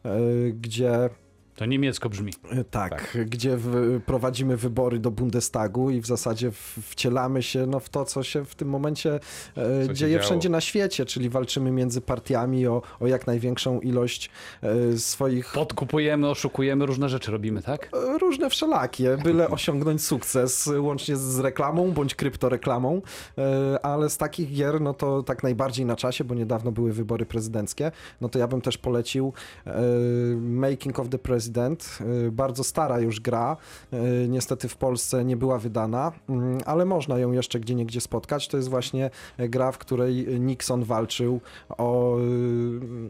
y, 0.06 0.52
gdzie 0.52 1.10
To 1.58 1.66
niemiecko 1.66 2.08
brzmi. 2.08 2.32
y, 2.52 2.64
tak, 2.64 3.18
gdzie 3.26 3.56
w, 3.56 4.00
prowadzimy 4.06 4.56
wybory 4.56 4.98
do 4.98 5.10
Bundestagu 5.10 5.90
i 5.90 6.00
w 6.00 6.06
zasadzie 6.06 6.50
w, 6.50 6.78
wcielamy 6.82 7.42
się 7.42 7.66
no, 7.66 7.80
w 7.80 7.88
to, 7.88 8.04
co 8.04 8.22
się 8.22 8.44
w 8.44 8.54
tym 8.54 8.68
momencie 8.68 9.20
e, 9.56 9.94
dzieje 9.94 10.12
działo. 10.12 10.24
wszędzie 10.24 10.48
na 10.48 10.60
świecie, 10.60 11.04
czyli 11.04 11.28
walczymy 11.28 11.70
między 11.70 12.00
partiami 12.00 12.66
o, 12.66 12.82
o 13.00 13.06
jak 13.06 13.26
największą 13.26 13.80
ilość 13.80 14.30
e, 14.62 14.98
swoich 14.98 15.52
Podkupujemy, 15.52 16.28
oszukujemy, 16.28 16.86
różne 16.86 17.08
rzeczy 17.08 17.30
robimy, 17.30 17.62
tak? 17.62 17.88
E, 18.14 18.18
Różne 18.18 18.50
wszelakie, 18.50 19.16
byle 19.24 19.48
osiągnąć 19.58 20.04
sukces, 20.04 20.70
łącznie 20.78 21.16
z 21.16 21.38
reklamą 21.38 21.92
bądź 21.92 22.14
kryptoreklamą, 22.14 23.02
e, 23.38 23.78
ale 23.86 24.10
z 24.10 24.16
takich 24.16 24.54
gier, 24.54 24.80
no 24.80 24.94
to 24.94 25.22
tak 25.22 25.42
najbardziej 25.42 25.86
na 25.86 25.96
czasie, 25.96 26.24
bo 26.24 26.34
niedawno 26.34 26.72
były 26.72 26.92
wybory 26.92 27.26
prezydenckie, 27.26 27.92
no 28.20 28.28
to 28.28 28.38
ja 28.38 28.48
bym 28.48 28.60
też 28.60 28.78
polecił 28.78 29.32
e, 29.66 29.82
Making 30.36 30.98
of 30.98 31.08
the 31.08 31.18
President, 31.18 31.47
e, 32.00 32.30
bardzo 32.30 32.64
stara 32.64 33.00
już 33.00 33.20
gra, 33.20 33.56
e, 33.92 33.98
niestety 34.28 34.68
w 34.68 34.76
Polsce 34.76 35.24
nie 35.24 35.37
była 35.37 35.58
wydana, 35.58 36.12
mm, 36.28 36.58
ale 36.66 36.84
można 36.84 37.18
ją 37.18 37.32
jeszcze 37.32 37.61
gdzie 37.61 37.74
niegdzie 37.74 38.00
spotkać, 38.00 38.48
to 38.48 38.56
jest 38.56 38.68
właśnie 38.68 39.11
gra, 39.38 39.72
w 39.72 39.78
której 39.78 40.40
Nixon 40.40 40.84
walczył 40.84 41.40
o, 41.68 42.16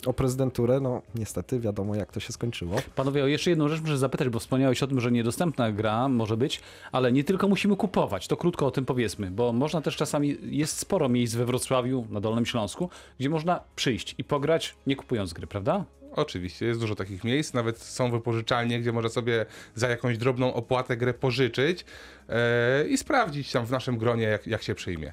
o 0.06 0.12
prezydenturę, 0.12 0.80
no 0.80 1.02
niestety 1.14 1.60
wiadomo 1.60 1.94
jak 1.94 2.12
to 2.12 2.20
się 2.20 2.32
skończyło. 2.32 2.76
Panowie, 2.94 3.24
o 3.24 3.26
jeszcze 3.26 3.50
jedną 3.50 3.68
rzecz 3.68 3.80
muszę 3.80 3.98
zapytać, 3.98 4.28
bo 4.28 4.38
wspomniałeś 4.38 4.82
o 4.82 4.86
tym, 4.86 5.00
że 5.00 5.12
niedostępna 5.12 5.72
gra 5.72 6.08
może 6.08 6.36
być, 6.36 6.60
ale 6.92 7.12
nie 7.12 7.24
tylko 7.24 7.48
musimy 7.48 7.76
kupować, 7.76 8.28
to 8.28 8.36
krótko 8.36 8.66
o 8.66 8.70
tym 8.70 8.84
powiedzmy, 8.84 9.30
bo 9.30 9.52
można 9.52 9.80
też 9.80 9.96
czasami, 9.96 10.36
jest 10.42 10.78
sporo 10.78 11.08
miejsc 11.08 11.34
we 11.34 11.44
Wrocławiu, 11.44 12.06
na 12.10 12.20
Dolnym 12.20 12.46
Śląsku, 12.46 12.90
gdzie 13.18 13.28
można 13.28 13.60
przyjść 13.76 14.14
i 14.18 14.24
pograć, 14.24 14.74
nie 14.86 14.96
kupując 14.96 15.32
gry, 15.32 15.46
prawda? 15.46 15.84
Oczywiście, 16.12 16.66
jest 16.66 16.80
dużo 16.80 16.94
takich 16.94 17.24
miejsc, 17.24 17.54
nawet 17.54 17.78
są 17.78 18.10
wypożyczalnie, 18.10 18.80
gdzie 18.80 18.92
można 18.92 19.10
sobie 19.10 19.46
za 19.74 19.88
jakąś 19.88 20.18
drobną 20.18 20.54
opłatę 20.54 20.96
grę 20.96 21.14
pożyczyć 21.14 21.84
e, 22.28 22.88
i 22.88 22.98
sprawdzić 22.98 23.52
tam 23.52 23.66
w 23.66 23.70
naszym 23.70 23.98
gronie, 23.98 24.24
jak, 24.24 24.46
jak 24.46 24.62
się 24.62 24.74
przyjmie. 24.74 25.12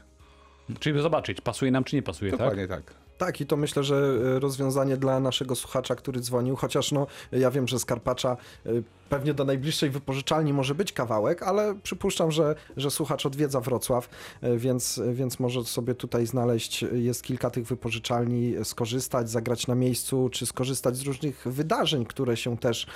Czyli 0.79 1.01
zobaczyć, 1.01 1.41
pasuje 1.41 1.71
nam 1.71 1.84
czy 1.84 1.95
nie 1.95 2.01
pasuje, 2.01 2.31
tak? 2.31 2.39
Dokładnie 2.39 2.67
tak. 2.67 2.93
Tak, 3.17 3.41
i 3.41 3.45
to 3.45 3.58
myślę, 3.58 3.84
że 3.84 3.95
e, 4.36 4.39
rozwiązanie 4.39 4.97
dla 4.97 5.19
naszego 5.19 5.55
słuchacza, 5.55 5.95
który 5.95 6.19
dzwonił, 6.19 6.55
chociaż 6.55 6.91
no, 6.91 7.08
ja 7.31 7.51
wiem, 7.51 7.67
że 7.67 7.79
z 7.79 7.86
Karpacza 7.86 8.38
e, 8.65 8.69
pewnie 9.09 9.33
do 9.33 9.45
najbliższej 9.45 9.89
wypożyczalni 9.89 10.53
może 10.53 10.75
być 10.75 10.93
kawałek, 10.93 11.43
ale 11.43 11.75
przypuszczam, 11.83 12.31
że, 12.31 12.55
że 12.77 12.91
słuchacz 12.91 13.25
odwiedza 13.25 13.61
Wrocław, 13.61 14.09
e, 14.41 14.57
więc, 14.57 15.01
więc 15.13 15.39
może 15.39 15.63
sobie 15.63 15.95
tutaj 15.95 16.25
znaleźć, 16.25 16.83
e, 16.83 16.87
jest 16.97 17.23
kilka 17.23 17.49
tych 17.49 17.65
wypożyczalni, 17.65 18.55
e, 18.55 18.65
skorzystać, 18.65 19.29
zagrać 19.29 19.67
na 19.67 19.75
miejscu, 19.75 20.29
czy 20.31 20.45
skorzystać 20.45 20.97
z 20.97 21.01
różnych 21.01 21.43
wydarzeń, 21.45 22.05
które 22.05 22.37
się 22.37 22.57
też 22.57 22.87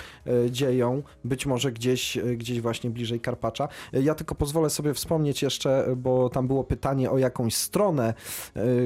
dzieją, 0.50 1.02
być 1.24 1.46
może 1.46 1.72
gdzieś, 1.72 2.18
gdzieś 2.36 2.60
właśnie 2.60 2.90
bliżej 2.90 3.20
Karpacza. 3.20 3.68
Ja 3.92 4.14
tylko 4.14 4.34
pozwolę 4.34 4.70
sobie 4.70 4.94
wspomnieć 4.94 5.42
jeszcze, 5.42 5.94
bo 5.96 6.28
tam 6.28 6.46
było 6.46 6.64
pytanie 6.64 7.10
o 7.10 7.18
jakąś 7.18 7.54
stronę, 7.54 8.14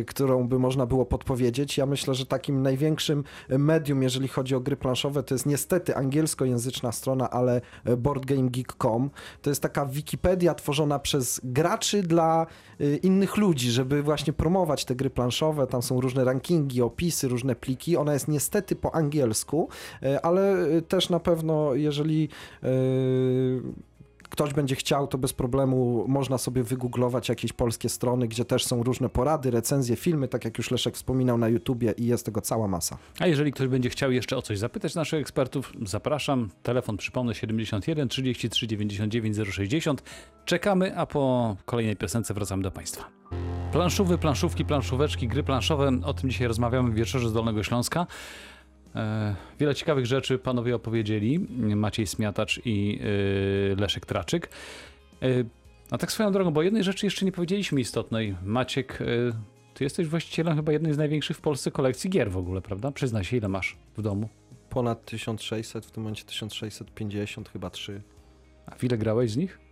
którą 0.06 0.48
by 0.48 0.58
można 0.58 0.86
było 0.86 1.06
podpowiedzieć. 1.06 1.78
Ja 1.78 1.86
myślę, 1.86 2.14
że 2.14 2.26
takim 2.26 2.62
największym 2.62 3.24
medium, 3.48 4.02
jeżeli 4.02 4.28
chodzi 4.28 4.54
o 4.54 4.60
gry 4.60 4.76
planszowe, 4.76 5.22
to 5.22 5.34
jest 5.34 5.46
niestety 5.46 5.96
angielskojęzyczna 5.96 6.92
strona, 6.92 7.13
ale 7.22 7.60
e, 7.84 7.96
boardgamegeek.com. 7.96 9.10
To 9.42 9.50
jest 9.50 9.62
taka 9.62 9.86
Wikipedia 9.86 10.54
tworzona 10.54 10.98
przez 10.98 11.40
graczy 11.44 12.02
dla 12.02 12.46
e, 12.80 12.96
innych 12.96 13.36
ludzi, 13.36 13.70
żeby 13.70 14.02
właśnie 14.02 14.32
promować 14.32 14.84
te 14.84 14.94
gry 14.94 15.10
planszowe. 15.10 15.66
Tam 15.66 15.82
są 15.82 16.00
różne 16.00 16.24
rankingi, 16.24 16.82
opisy, 16.82 17.28
różne 17.28 17.56
pliki. 17.56 17.96
Ona 17.96 18.12
jest 18.12 18.28
niestety 18.28 18.76
po 18.76 18.94
angielsku, 18.94 19.68
e, 20.02 20.26
ale 20.26 20.56
też 20.88 21.10
na 21.10 21.20
pewno, 21.20 21.74
jeżeli 21.74 22.28
ktoś 24.34 24.52
będzie 24.52 24.74
chciał, 24.74 25.06
to 25.06 25.18
bez 25.18 25.32
problemu 25.32 26.04
można 26.08 26.38
sobie 26.38 26.62
wygooglować 26.62 27.28
jakieś 27.28 27.52
polskie 27.52 27.88
strony, 27.88 28.28
gdzie 28.28 28.44
też 28.44 28.64
są 28.66 28.82
różne 28.82 29.08
porady, 29.08 29.50
recenzje, 29.50 29.96
filmy, 29.96 30.28
tak 30.28 30.44
jak 30.44 30.58
już 30.58 30.70
Leszek 30.70 30.94
wspominał 30.94 31.38
na 31.38 31.48
YouTubie 31.48 31.94
i 31.96 32.06
jest 32.06 32.26
tego 32.26 32.40
cała 32.40 32.68
masa. 32.68 32.98
A 33.18 33.26
jeżeli 33.26 33.52
ktoś 33.52 33.68
będzie 33.68 33.90
chciał 33.90 34.12
jeszcze 34.12 34.36
o 34.36 34.42
coś 34.42 34.58
zapytać 34.58 34.94
naszych 34.94 35.20
ekspertów, 35.20 35.72
zapraszam. 35.82 36.48
Telefon 36.62 36.96
przypomnę 36.96 37.34
71 37.34 38.08
33 38.08 38.66
99 38.66 39.36
060. 39.50 40.02
Czekamy, 40.44 40.96
a 40.96 41.06
po 41.06 41.56
kolejnej 41.64 41.96
piosence 41.96 42.34
wracamy 42.34 42.62
do 42.62 42.70
Państwa. 42.70 43.04
Planszówy, 43.72 44.18
planszówki, 44.18 44.64
planszóweczki, 44.64 45.28
gry 45.28 45.42
planszowe. 45.42 45.90
O 46.04 46.14
tym 46.14 46.30
dzisiaj 46.30 46.48
rozmawiamy 46.48 46.90
w 46.90 46.94
Wieczorze 46.94 47.28
z 47.28 47.32
Dolnego 47.32 47.62
Śląska. 47.62 48.06
E, 48.96 49.34
wiele 49.60 49.74
ciekawych 49.74 50.06
rzeczy 50.06 50.38
panowie 50.38 50.74
opowiedzieli. 50.74 51.40
Maciej 51.76 52.06
Smiatacz 52.06 52.60
i 52.64 53.00
e, 53.72 53.80
Leszek 53.80 54.06
Traczyk. 54.06 54.50
E, 55.22 55.26
a 55.90 55.98
tak 55.98 56.12
swoją 56.12 56.32
drogą, 56.32 56.50
bo 56.50 56.62
jednej 56.62 56.84
rzeczy 56.84 57.06
jeszcze 57.06 57.24
nie 57.24 57.32
powiedzieliśmy 57.32 57.80
istotnej. 57.80 58.36
Maciek, 58.44 58.98
ty 59.74 59.84
jesteś 59.84 60.06
właścicielem 60.06 60.56
chyba 60.56 60.72
jednej 60.72 60.92
z 60.92 60.98
największych 60.98 61.36
w 61.36 61.40
Polsce 61.40 61.70
kolekcji 61.70 62.10
gier 62.10 62.30
w 62.30 62.36
ogóle, 62.36 62.62
prawda? 62.62 62.92
Przyznaj 62.92 63.24
się, 63.24 63.36
ile 63.36 63.48
masz 63.48 63.76
w 63.96 64.02
domu. 64.02 64.28
Ponad 64.70 65.04
1600, 65.04 65.86
w 65.86 65.90
tym 65.90 66.02
momencie 66.02 66.24
1650, 66.24 67.48
chyba 67.48 67.70
3. 67.70 68.02
A 68.66 68.74
w 68.74 68.84
ile 68.84 68.98
grałeś 68.98 69.30
z 69.30 69.36
nich? 69.36 69.63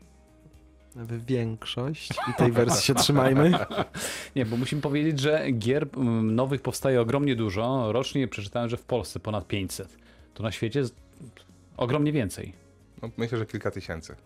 Większość 1.27 2.11
i 2.31 2.35
tej 2.39 2.53
wersji 2.53 2.85
się 2.85 2.95
trzymajmy. 2.95 3.53
Nie, 4.37 4.47
bo 4.47 4.57
musimy 4.57 4.83
powiedzieć, 4.83 5.21
że 5.21 5.51
gier 5.53 5.97
nowych 6.23 6.63
powstaje 6.63 7.01
ogromnie 7.01 7.37
dużo. 7.37 7.93
Rocznie 7.93 8.29
przeczytałem, 8.29 8.69
że 8.69 8.77
w 8.77 8.85
Polsce 8.85 9.21
ponad 9.21 9.47
500. 9.47 9.97
To 10.35 10.43
na 10.43 10.53
świecie 10.53 10.81
jest 10.81 10.95
ogromnie 11.77 12.13
więcej. 12.13 12.53
No, 13.03 13.11
myślę, 13.17 13.39
że 13.39 13.47
kilka 13.47 13.71
tysięcy. 13.71 14.17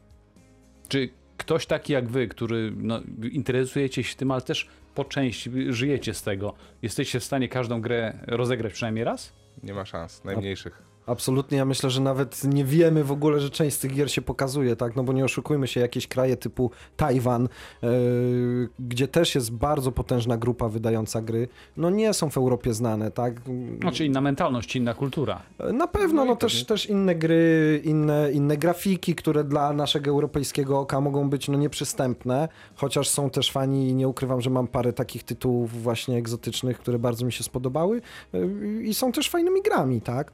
Czy 0.89 1.11
ktoś 1.37 1.67
taki 1.67 1.93
jak 1.93 2.09
wy, 2.09 2.29
który 2.29 2.73
no, 2.77 3.01
interesujecie 3.33 4.03
się 4.03 4.17
tym, 4.17 4.31
ale 4.31 4.43
też 4.43 4.69
po 4.95 5.05
części 5.05 5.51
żyjecie 5.69 6.15
z 6.15 6.23
tego, 6.23 6.55
jesteście 6.83 7.21
w 7.21 7.25
stanie 7.25 7.49
każdą 7.49 7.81
grę 7.81 8.19
rozegrać 8.27 8.73
przynajmniej 8.73 9.05
raz? 9.05 9.33
Nie 9.63 9.75
ma 9.75 9.85
szans, 9.85 10.25
najmniejszych. 10.25 10.83
Absolutnie, 11.07 11.59
ja 11.59 11.65
myślę, 11.65 11.91
że 11.91 12.01
nawet 12.01 12.45
nie 12.45 12.65
wiemy 12.65 13.05
w 13.05 13.13
ogóle, 13.13 13.41
że 13.41 13.51
część 13.51 13.77
z 13.77 13.79
tych 13.79 13.95
gier 13.95 14.11
się 14.11 14.23
pokazuje, 14.23 14.77
tak? 14.77 14.97
No 14.97 15.03
bo 15.05 15.13
nie 15.13 15.25
oszukujmy 15.25 15.67
się, 15.67 15.81
jakieś 15.81 16.07
kraje 16.07 16.37
typu 16.37 16.71
Tajwan, 16.97 17.49
yy, 17.83 18.69
gdzie 18.79 19.09
też 19.09 19.35
jest 19.35 19.53
bardzo 19.53 19.93
potężna 19.93 20.37
grupa 20.37 20.69
wydająca 20.69 21.23
gry, 21.23 21.49
no 21.77 21.91
nie 21.91 22.15
są 22.15 22.31
w 22.31 22.37
Europie 22.37 22.75
znane, 22.75 23.11
tak? 23.11 23.41
Znaczy 23.81 24.05
inna 24.05 24.21
mentalność, 24.21 24.77
inna 24.77 24.95
kultura. 24.95 25.43
Na 25.73 25.87
pewno, 25.87 26.25
No 26.25 26.31
no, 26.31 26.37
też, 26.37 26.65
też 26.65 26.87
inne 26.87 27.15
gry, 27.15 27.81
inne, 27.85 28.33
inne 28.33 28.57
grafiki, 28.57 29.15
które 29.15 29.45
dla 29.45 29.73
naszego 29.73 30.11
europejskiego 30.11 30.81
oka 30.81 31.01
mogą 31.01 31.31
być 31.31 31.49
no, 31.49 31.59
nieprzystępne, 31.59 32.49
chociaż 32.75 33.09
są 33.09 33.31
też 33.31 33.53
fani 33.53 33.89
i 33.89 33.95
nie 33.95 34.09
ukrywam, 34.09 34.41
że 34.41 34.51
mam 34.51 34.67
parę 34.67 34.93
takich 34.93 35.23
tytułów 35.23 35.83
właśnie 35.83 36.17
egzotycznych, 36.17 36.79
które 36.79 36.99
bardzo 36.99 37.27
mi 37.27 37.33
się 37.33 37.45
spodobały 37.45 38.01
yy, 38.33 38.83
i 38.83 38.95
są 38.95 39.13
też 39.13 39.31
fajnymi 39.31 39.63
grami, 39.63 40.01
tak? 40.01 40.33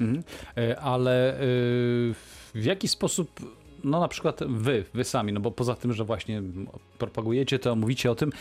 Mhm. 0.00 0.22
E, 0.56 0.80
Ale 0.80 1.34
e, 1.34 1.36
w 2.54 2.64
jaki 2.64 2.88
sposób, 2.88 3.40
no 3.84 4.00
na 4.00 4.08
przykład 4.08 4.40
wy, 4.48 4.84
wy 4.94 5.04
sami, 5.04 5.32
no 5.32 5.40
bo 5.40 5.50
poza 5.50 5.74
tym, 5.74 5.92
że 5.92 6.04
właśnie 6.04 6.42
propagujecie 7.06 7.58
to, 7.58 7.76
mówicie 7.76 8.10
o 8.10 8.14
tym, 8.14 8.32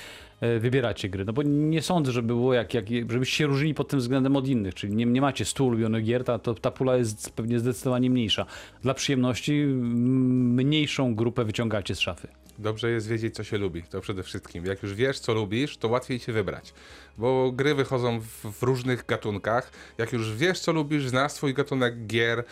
e, 0.41 0.59
wybieracie 0.59 1.09
gry, 1.09 1.25
no 1.25 1.33
bo 1.33 1.43
nie 1.43 1.81
sądzę, 1.81 2.11
żeby 2.11 2.27
było 2.27 2.53
jak, 2.53 2.73
jak 2.73 2.85
żebyście 3.11 3.37
się 3.37 3.47
różnili 3.47 3.73
pod 3.73 3.87
tym 3.87 3.99
względem 3.99 4.35
od 4.35 4.47
innych, 4.47 4.75
czyli 4.75 4.95
nie, 4.95 5.05
nie 5.05 5.21
macie 5.21 5.45
100 5.45 5.63
ulubionych 5.63 6.03
gier, 6.03 6.23
ta, 6.23 6.39
to 6.39 6.53
ta 6.53 6.71
pula 6.71 6.97
jest 6.97 7.29
pewnie 7.29 7.59
zdecydowanie 7.59 8.09
mniejsza. 8.09 8.45
Dla 8.81 8.93
przyjemności 8.93 9.61
mm, 9.61 10.53
mniejszą 10.53 11.15
grupę 11.15 11.45
wyciągacie 11.45 11.95
z 11.95 11.99
szafy. 11.99 12.27
Dobrze 12.59 12.91
jest 12.91 13.07
wiedzieć, 13.07 13.35
co 13.35 13.43
się 13.43 13.57
lubi, 13.57 13.83
to 13.83 14.01
przede 14.01 14.23
wszystkim. 14.23 14.65
Jak 14.65 14.83
już 14.83 14.93
wiesz, 14.93 15.19
co 15.19 15.33
lubisz, 15.33 15.77
to 15.77 15.87
łatwiej 15.87 16.19
się 16.19 16.33
wybrać. 16.33 16.73
Bo 17.17 17.51
gry 17.51 17.75
wychodzą 17.75 18.19
w, 18.19 18.25
w 18.27 18.63
różnych 18.63 19.05
gatunkach. 19.05 19.71
Jak 19.97 20.13
już 20.13 20.35
wiesz, 20.35 20.59
co 20.59 20.71
lubisz, 20.71 21.07
znasz 21.07 21.31
swój 21.31 21.53
gatunek 21.53 22.07
gier, 22.07 22.39
y, 22.39 22.43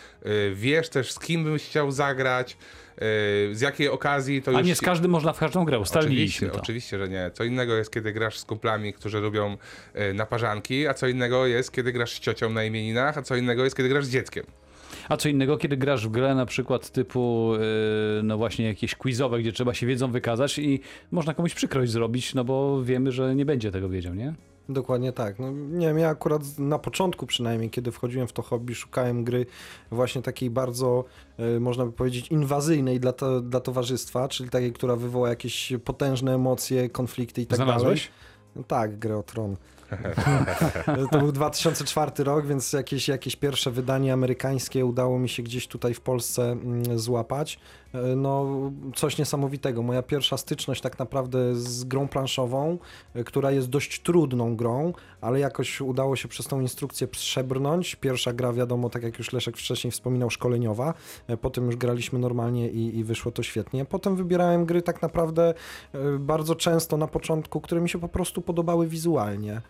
wiesz 0.54 0.88
też, 0.88 1.12
z 1.12 1.18
kim 1.18 1.44
byś 1.44 1.64
chciał 1.64 1.90
zagrać, 1.90 2.56
z 3.52 3.60
jakiej 3.60 3.88
okazji, 3.88 4.42
to 4.42 4.50
A 4.50 4.58
już... 4.58 4.66
nie 4.66 4.74
z 4.74 4.80
każdym 4.80 5.10
można 5.10 5.32
w 5.32 5.38
każdą 5.38 5.64
grę, 5.64 5.78
ustaliliśmy 5.78 6.16
Oczywiście, 6.16 6.48
to. 6.48 6.58
oczywiście, 6.62 6.98
że 6.98 7.08
nie. 7.08 7.30
Co 7.34 7.44
innego 7.44 7.76
jest, 7.76 7.92
kiedy 7.92 8.12
grasz 8.12 8.38
z 8.38 8.44
kumplami, 8.44 8.92
którzy 8.92 9.20
lubią 9.20 9.56
y, 10.10 10.14
naparzanki, 10.14 10.86
a 10.86 10.94
co 10.94 11.08
innego 11.08 11.46
jest, 11.46 11.72
kiedy 11.72 11.92
grasz 11.92 12.12
z 12.12 12.20
ciocią 12.20 12.50
na 12.50 12.64
imieninach, 12.64 13.18
a 13.18 13.22
co 13.22 13.36
innego 13.36 13.64
jest, 13.64 13.76
kiedy 13.76 13.88
grasz 13.88 14.04
z 14.04 14.10
dzieckiem. 14.10 14.44
A 15.08 15.16
co 15.16 15.28
innego, 15.28 15.56
kiedy 15.56 15.76
grasz 15.76 16.06
w 16.06 16.10
grę 16.10 16.34
na 16.34 16.46
przykład 16.46 16.90
typu, 16.90 17.52
yy, 18.16 18.22
no 18.22 18.36
właśnie 18.38 18.66
jakieś 18.66 18.94
quizowe, 18.94 19.40
gdzie 19.40 19.52
trzeba 19.52 19.74
się 19.74 19.86
wiedzą 19.86 20.12
wykazać 20.12 20.58
i 20.58 20.80
można 21.10 21.34
komuś 21.34 21.54
przykrość 21.54 21.92
zrobić, 21.92 22.34
no 22.34 22.44
bo 22.44 22.82
wiemy, 22.82 23.12
że 23.12 23.34
nie 23.34 23.44
będzie 23.44 23.70
tego 23.70 23.88
wiedział, 23.88 24.14
nie? 24.14 24.34
Dokładnie 24.68 25.12
tak. 25.12 25.38
No, 25.38 25.50
nie 25.50 25.86
wiem, 25.86 25.98
ja 25.98 26.08
akurat 26.08 26.58
na 26.58 26.78
początku 26.78 27.26
przynajmniej, 27.26 27.70
kiedy 27.70 27.92
wchodziłem 27.92 28.28
w 28.28 28.32
to 28.32 28.42
hobby, 28.42 28.74
szukałem 28.74 29.24
gry 29.24 29.46
właśnie 29.90 30.22
takiej 30.22 30.50
bardzo, 30.50 31.04
e, 31.38 31.60
można 31.60 31.86
by 31.86 31.92
powiedzieć, 31.92 32.28
inwazyjnej 32.28 33.00
dla, 33.00 33.12
to, 33.12 33.40
dla 33.40 33.60
towarzystwa, 33.60 34.28
czyli 34.28 34.50
takiej, 34.50 34.72
która 34.72 34.96
wywoła 34.96 35.28
jakieś 35.28 35.72
potężne 35.84 36.34
emocje, 36.34 36.90
konflikty 36.90 37.42
i 37.42 37.46
tak 37.46 37.58
dalej. 37.58 37.98
No 38.56 38.62
tak, 38.62 38.98
grę 38.98 39.16
o 39.16 39.22
tron. 39.22 39.56
to 41.10 41.18
był 41.18 41.32
2004 41.32 42.24
rok, 42.24 42.46
więc 42.46 42.72
jakieś, 42.72 43.08
jakieś 43.08 43.36
pierwsze 43.36 43.70
wydanie 43.70 44.12
amerykańskie 44.12 44.86
udało 44.86 45.18
mi 45.18 45.28
się 45.28 45.42
gdzieś 45.42 45.68
tutaj 45.68 45.94
w 45.94 46.00
Polsce 46.00 46.52
mm, 46.52 46.98
złapać. 46.98 47.58
E, 47.94 48.16
No, 48.16 48.46
coś 48.94 49.18
niesamowitego. 49.18 49.82
Moja 49.82 50.02
pierwsza 50.02 50.36
styczność 50.36 50.80
tak 50.80 50.98
naprawdę 50.98 51.54
z 51.54 51.84
grą 51.84 52.08
planszową, 52.08 52.78
e, 53.14 53.24
która 53.24 53.50
jest 53.50 53.68
dość 53.68 54.02
trudną 54.02 54.56
grą, 54.56 54.92
ale 55.20 55.40
jakoś 55.40 55.80
udało 55.80 56.16
się 56.16 56.28
przez 56.28 56.46
tą 56.46 56.60
instrukcję 56.60 57.08
przebrnąć. 57.08 57.96
Pierwsza 57.96 58.32
gra, 58.32 58.52
wiadomo, 58.52 58.90
tak 58.90 59.02
jak 59.02 59.18
już 59.18 59.32
Leszek 59.32 59.56
wcześniej 59.56 59.90
wspominał, 59.90 60.30
szkoleniowa. 60.30 60.94
E, 61.26 61.36
Potem 61.36 61.66
już 61.66 61.76
graliśmy 61.76 62.18
normalnie 62.18 62.68
i, 62.70 62.98
i 62.98 63.04
wyszło 63.04 63.32
to 63.32 63.42
świetnie. 63.42 63.84
Potem 63.84 64.16
wybierałem 64.16 64.66
gry 64.66 64.82
tak 64.82 65.02
naprawdę 65.02 65.54
bardzo 66.18 66.54
często 66.54 66.96
na 66.96 67.06
początku, 67.06 67.60
które 67.60 67.80
mi 67.80 67.88
się 67.88 67.98
po 67.98 68.08
prostu 68.08 68.42
podobały 68.42 68.86
wizualnie. 68.86 69.60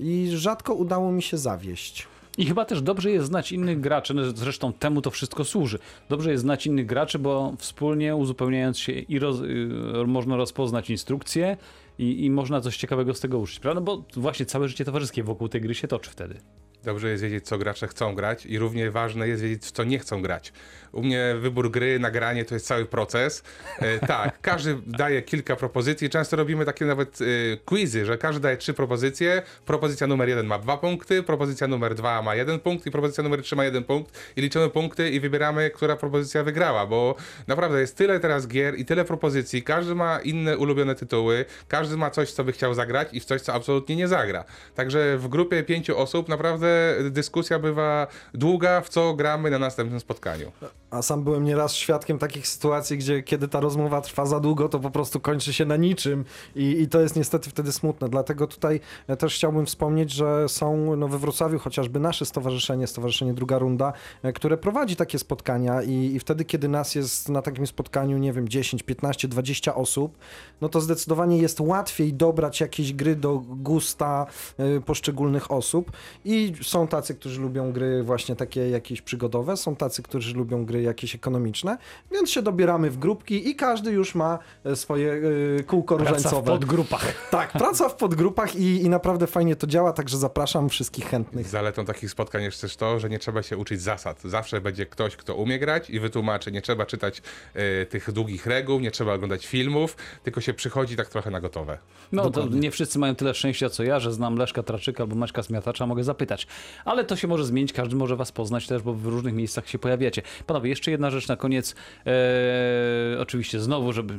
I 0.00 0.28
rzadko 0.32 0.74
udało 0.74 1.12
mi 1.12 1.22
się 1.22 1.38
zawieść. 1.38 2.08
I 2.38 2.46
chyba 2.46 2.64
też 2.64 2.82
dobrze 2.82 3.10
jest 3.10 3.26
znać 3.26 3.52
innych 3.52 3.80
graczy, 3.80 4.14
no 4.14 4.22
zresztą 4.30 4.72
temu 4.72 5.02
to 5.02 5.10
wszystko 5.10 5.44
służy. 5.44 5.78
Dobrze 6.08 6.30
jest 6.30 6.42
znać 6.42 6.66
innych 6.66 6.86
graczy, 6.86 7.18
bo 7.18 7.54
wspólnie 7.58 8.16
uzupełniając 8.16 8.78
się 8.78 8.92
i 8.92 9.18
roz, 9.18 9.40
y, 9.40 10.06
można 10.06 10.36
rozpoznać 10.36 10.90
instrukcje 10.90 11.56
i, 11.98 12.24
i 12.24 12.30
można 12.30 12.60
coś 12.60 12.76
ciekawego 12.76 13.14
z 13.14 13.20
tego 13.20 13.38
uczyć, 13.38 13.60
prawda? 13.60 13.80
Bo 13.80 14.04
właśnie 14.16 14.46
całe 14.46 14.68
życie 14.68 14.84
towarzyskie 14.84 15.22
wokół 15.22 15.48
tej 15.48 15.60
gry 15.60 15.74
się 15.74 15.88
toczy 15.88 16.10
wtedy. 16.10 16.40
Dobrze 16.84 17.10
jest 17.10 17.22
wiedzieć, 17.22 17.46
co 17.46 17.58
gracze 17.58 17.88
chcą 17.88 18.14
grać 18.14 18.46
i 18.46 18.58
równie 18.58 18.90
ważne 18.90 19.28
jest 19.28 19.42
wiedzieć, 19.42 19.70
co 19.70 19.84
nie 19.84 19.98
chcą 19.98 20.22
grać. 20.22 20.52
U 20.92 21.02
mnie 21.02 21.34
wybór 21.40 21.70
gry, 21.70 21.98
nagranie 21.98 22.44
to 22.44 22.54
jest 22.54 22.66
cały 22.66 22.86
proces. 22.86 23.42
E, 23.78 23.98
tak, 24.06 24.38
każdy 24.40 24.78
daje 24.86 25.22
kilka 25.22 25.56
propozycji. 25.56 26.10
Często 26.10 26.36
robimy 26.36 26.64
takie 26.64 26.84
nawet 26.84 27.18
e, 27.20 27.24
quizy, 27.56 28.04
że 28.04 28.18
każdy 28.18 28.40
daje 28.40 28.56
trzy 28.56 28.74
propozycje. 28.74 29.42
Propozycja 29.66 30.06
numer 30.06 30.28
jeden 30.28 30.46
ma 30.46 30.58
dwa 30.58 30.76
punkty, 30.76 31.22
propozycja 31.22 31.68
numer 31.68 31.94
dwa 31.94 32.22
ma 32.22 32.34
jeden 32.34 32.60
punkt 32.60 32.86
i 32.86 32.90
propozycja 32.90 33.24
numer 33.24 33.42
trzy 33.42 33.56
ma 33.56 33.64
jeden 33.64 33.84
punkt. 33.84 34.18
I 34.36 34.40
liczymy 34.40 34.70
punkty 34.70 35.10
i 35.10 35.20
wybieramy, 35.20 35.70
która 35.70 35.96
propozycja 35.96 36.42
wygrała, 36.42 36.86
bo 36.86 37.14
naprawdę 37.46 37.80
jest 37.80 37.96
tyle 37.96 38.20
teraz 38.20 38.48
gier 38.48 38.78
i 38.78 38.84
tyle 38.84 39.04
propozycji. 39.04 39.62
Każdy 39.62 39.94
ma 39.94 40.20
inne 40.20 40.58
ulubione 40.58 40.94
tytuły, 40.94 41.44
każdy 41.68 41.96
ma 41.96 42.10
coś, 42.10 42.32
co 42.32 42.44
by 42.44 42.52
chciał 42.52 42.74
zagrać 42.74 43.08
i 43.12 43.20
w 43.20 43.24
coś, 43.24 43.40
co 43.40 43.54
absolutnie 43.54 43.96
nie 43.96 44.08
zagra. 44.08 44.44
Także 44.74 45.18
w 45.18 45.28
grupie 45.28 45.62
pięciu 45.62 45.98
osób 45.98 46.28
naprawdę 46.28 46.71
dyskusja 47.10 47.58
bywa 47.58 48.06
długa, 48.34 48.80
w 48.80 48.88
co 48.88 49.14
gramy 49.14 49.50
na 49.50 49.58
następnym 49.58 50.00
spotkaniu. 50.00 50.52
A 50.92 51.02
sam 51.02 51.24
byłem 51.24 51.44
nieraz 51.44 51.74
świadkiem 51.74 52.18
takich 52.18 52.48
sytuacji, 52.48 52.98
gdzie 52.98 53.22
kiedy 53.22 53.48
ta 53.48 53.60
rozmowa 53.60 54.00
trwa 54.00 54.26
za 54.26 54.40
długo, 54.40 54.68
to 54.68 54.78
po 54.78 54.90
prostu 54.90 55.20
kończy 55.20 55.52
się 55.52 55.64
na 55.64 55.76
niczym. 55.76 56.24
I, 56.56 56.80
i 56.80 56.88
to 56.88 57.00
jest 57.00 57.16
niestety 57.16 57.50
wtedy 57.50 57.72
smutne. 57.72 58.08
Dlatego 58.08 58.46
tutaj 58.46 58.80
e, 59.06 59.16
też 59.16 59.34
chciałbym 59.34 59.66
wspomnieć, 59.66 60.10
że 60.10 60.48
są 60.48 60.96
no, 60.96 61.08
we 61.08 61.18
Wrocławiu 61.18 61.58
chociażby 61.58 62.00
nasze 62.00 62.26
stowarzyszenie, 62.26 62.86
Stowarzyszenie 62.86 63.34
Druga 63.34 63.58
Runda, 63.58 63.92
e, 64.22 64.32
które 64.32 64.56
prowadzi 64.56 64.96
takie 64.96 65.18
spotkania. 65.18 65.82
I, 65.82 65.92
i 66.14 66.18
wtedy, 66.18 66.44
kiedy 66.44 66.68
nas 66.68 66.94
jest 66.94 67.28
na 67.28 67.42
takim 67.42 67.66
spotkaniu, 67.66 68.18
nie 68.18 68.32
wiem, 68.32 68.48
10, 68.48 68.82
15, 68.82 69.28
20 69.28 69.74
osób, 69.74 70.18
no 70.60 70.68
to 70.68 70.80
zdecydowanie 70.80 71.38
jest 71.38 71.60
łatwiej 71.60 72.14
dobrać 72.14 72.60
jakieś 72.60 72.92
gry 72.92 73.16
do 73.16 73.38
gusta 73.38 74.26
e, 74.58 74.80
poszczególnych 74.80 75.50
osób. 75.50 75.92
I 76.24 76.52
są 76.62 76.88
tacy, 76.88 77.14
którzy 77.14 77.40
lubią 77.40 77.72
gry 77.72 78.02
właśnie 78.02 78.36
takie 78.36 78.68
jakieś 78.68 79.02
przygodowe, 79.02 79.56
są 79.56 79.76
tacy, 79.76 80.02
którzy 80.02 80.34
lubią 80.34 80.64
gry 80.64 80.81
jakieś 80.82 81.14
ekonomiczne, 81.14 81.78
więc 82.12 82.30
się 82.30 82.42
dobieramy 82.42 82.90
w 82.90 82.98
grupki 82.98 83.48
i 83.48 83.56
każdy 83.56 83.90
już 83.90 84.14
ma 84.14 84.38
e, 84.64 84.76
swoje 84.76 85.12
e, 85.58 85.62
kółko 85.62 85.96
Praca 85.96 86.10
w 86.12 86.16
różańcowe. 86.16 86.52
podgrupach. 86.52 87.14
Tak, 87.30 87.52
praca 87.52 87.88
w 87.88 87.94
podgrupach 87.94 88.56
i, 88.56 88.82
i 88.82 88.88
naprawdę 88.88 89.26
fajnie 89.26 89.56
to 89.56 89.66
działa, 89.66 89.92
także 89.92 90.18
zapraszam 90.18 90.68
wszystkich 90.68 91.06
chętnych. 91.06 91.48
Zaletą 91.48 91.84
takich 91.84 92.10
spotkań 92.10 92.42
jest 92.42 92.60
też 92.60 92.76
to, 92.76 93.00
że 93.00 93.08
nie 93.10 93.18
trzeba 93.18 93.42
się 93.42 93.56
uczyć 93.56 93.82
zasad. 93.82 94.20
Zawsze 94.24 94.60
będzie 94.60 94.86
ktoś, 94.86 95.16
kto 95.16 95.34
umie 95.34 95.58
grać 95.58 95.90
i 95.90 96.00
wytłumaczy. 96.00 96.52
Nie 96.52 96.62
trzeba 96.62 96.86
czytać 96.86 97.22
e, 97.54 97.86
tych 97.86 98.12
długich 98.12 98.46
reguł, 98.46 98.80
nie 98.80 98.90
trzeba 98.90 99.14
oglądać 99.14 99.46
filmów, 99.46 99.96
tylko 100.22 100.40
się 100.40 100.54
przychodzi 100.54 100.96
tak 100.96 101.08
trochę 101.08 101.30
na 101.30 101.40
gotowe. 101.40 101.78
No 102.12 102.22
to 102.22 102.30
Dokładnie. 102.30 102.60
nie 102.60 102.70
wszyscy 102.70 102.98
mają 102.98 103.14
tyle 103.14 103.34
szczęścia 103.34 103.68
co 103.70 103.82
ja, 103.82 104.00
że 104.00 104.12
znam 104.12 104.36
Leszka 104.36 104.62
Traczyka 104.62 105.02
albo 105.02 105.16
Maćka 105.16 105.42
Zmiatacza, 105.42 105.86
mogę 105.86 106.04
zapytać. 106.04 106.46
Ale 106.84 107.04
to 107.04 107.16
się 107.16 107.28
może 107.28 107.44
zmienić, 107.44 107.72
każdy 107.72 107.96
może 107.96 108.16
was 108.16 108.32
poznać 108.32 108.66
też, 108.66 108.82
bo 108.82 108.94
w 108.94 109.06
różnych 109.06 109.34
miejscach 109.34 109.68
się 109.68 109.78
pojawiacie. 109.78 110.22
Panowie, 110.46 110.70
jeszcze 110.72 110.90
jedna 110.90 111.10
rzecz 111.10 111.28
na 111.28 111.36
koniec. 111.36 111.74
Eee, 112.06 113.18
oczywiście 113.18 113.60
znowu, 113.60 113.92
żeby 113.92 114.14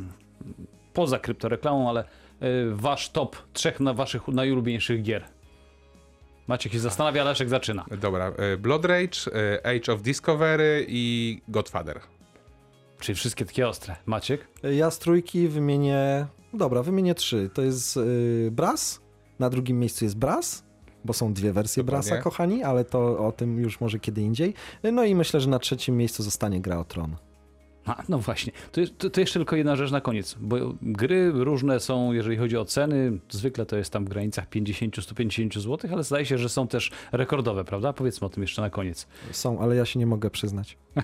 poza 0.93 1.19
kryptoreklamą, 1.19 1.89
ale 1.89 2.01
e, 2.01 2.05
wasz 2.71 3.09
top 3.09 3.35
trzech 3.53 3.79
na 3.79 3.93
waszych 3.93 4.27
najulubieńszych 4.27 5.03
gier. 5.03 5.23
Maciek 6.47 6.73
się 6.73 6.79
zastanawia, 6.79 7.23
Leszek 7.23 7.49
zaczyna. 7.49 7.85
Dobra, 8.01 8.31
e, 8.37 8.57
Blood 8.57 8.85
Rage, 8.85 9.19
e, 9.33 9.65
Age 9.65 9.93
of 9.93 10.01
Discovery 10.01 10.85
i 10.87 11.41
Godfather. 11.47 11.99
Czyli 12.99 13.15
wszystkie 13.15 13.45
takie 13.45 13.67
ostre. 13.67 13.95
Maciek? 14.05 14.47
Ja 14.63 14.91
z 14.91 14.99
trójki 14.99 15.47
wymienię, 15.47 16.25
dobra, 16.53 16.83
wymienię 16.83 17.15
trzy. 17.15 17.49
To 17.53 17.61
jest 17.61 17.97
y, 17.97 18.49
Brass, 18.51 19.01
na 19.39 19.49
drugim 19.49 19.79
miejscu 19.79 20.05
jest 20.05 20.17
Brass, 20.17 20.63
bo 21.05 21.13
są 21.13 21.33
dwie 21.33 21.53
wersje 21.53 21.83
Dokładnie. 21.83 22.09
Brassa, 22.09 22.23
kochani, 22.23 22.63
ale 22.63 22.85
to 22.85 23.27
o 23.27 23.31
tym 23.31 23.59
już 23.59 23.81
może 23.81 23.99
kiedy 23.99 24.21
indziej. 24.21 24.53
No 24.93 25.03
i 25.03 25.15
myślę, 25.15 25.41
że 25.41 25.49
na 25.49 25.59
trzecim 25.59 25.97
miejscu 25.97 26.23
zostanie 26.23 26.61
Gra 26.61 26.79
o 26.79 26.83
Tron. 26.83 27.15
A, 27.85 28.03
no 28.09 28.17
właśnie. 28.19 28.53
To, 28.71 28.81
jest- 28.81 28.97
to, 28.97 29.09
to 29.09 29.19
jeszcze 29.19 29.39
tylko 29.39 29.55
jedna 29.55 29.75
rzecz 29.75 29.91
na 29.91 30.01
koniec, 30.01 30.35
bo 30.39 30.57
gry 30.81 31.31
różne 31.31 31.79
są, 31.79 32.13
jeżeli 32.13 32.37
chodzi 32.37 32.57
o 32.57 32.65
ceny. 32.65 33.11
Zwykle 33.29 33.65
to 33.65 33.77
jest 33.77 33.93
tam 33.93 34.05
w 34.05 34.09
granicach 34.09 34.49
50-150 34.49 35.59
zł, 35.59 35.89
ale 35.93 36.03
zdaje 36.03 36.25
się, 36.25 36.37
że 36.37 36.49
są 36.49 36.67
też 36.67 36.91
rekordowe, 37.11 37.63
prawda? 37.65 37.93
Powiedzmy 37.93 38.27
o 38.27 38.29
tym 38.29 38.43
jeszcze 38.43 38.61
na 38.61 38.69
koniec. 38.69 39.07
Są, 39.31 39.59
ale 39.59 39.75
ja 39.75 39.85
się 39.85 39.99
nie 39.99 40.05
mogę 40.05 40.29
przyznać. 40.29 40.77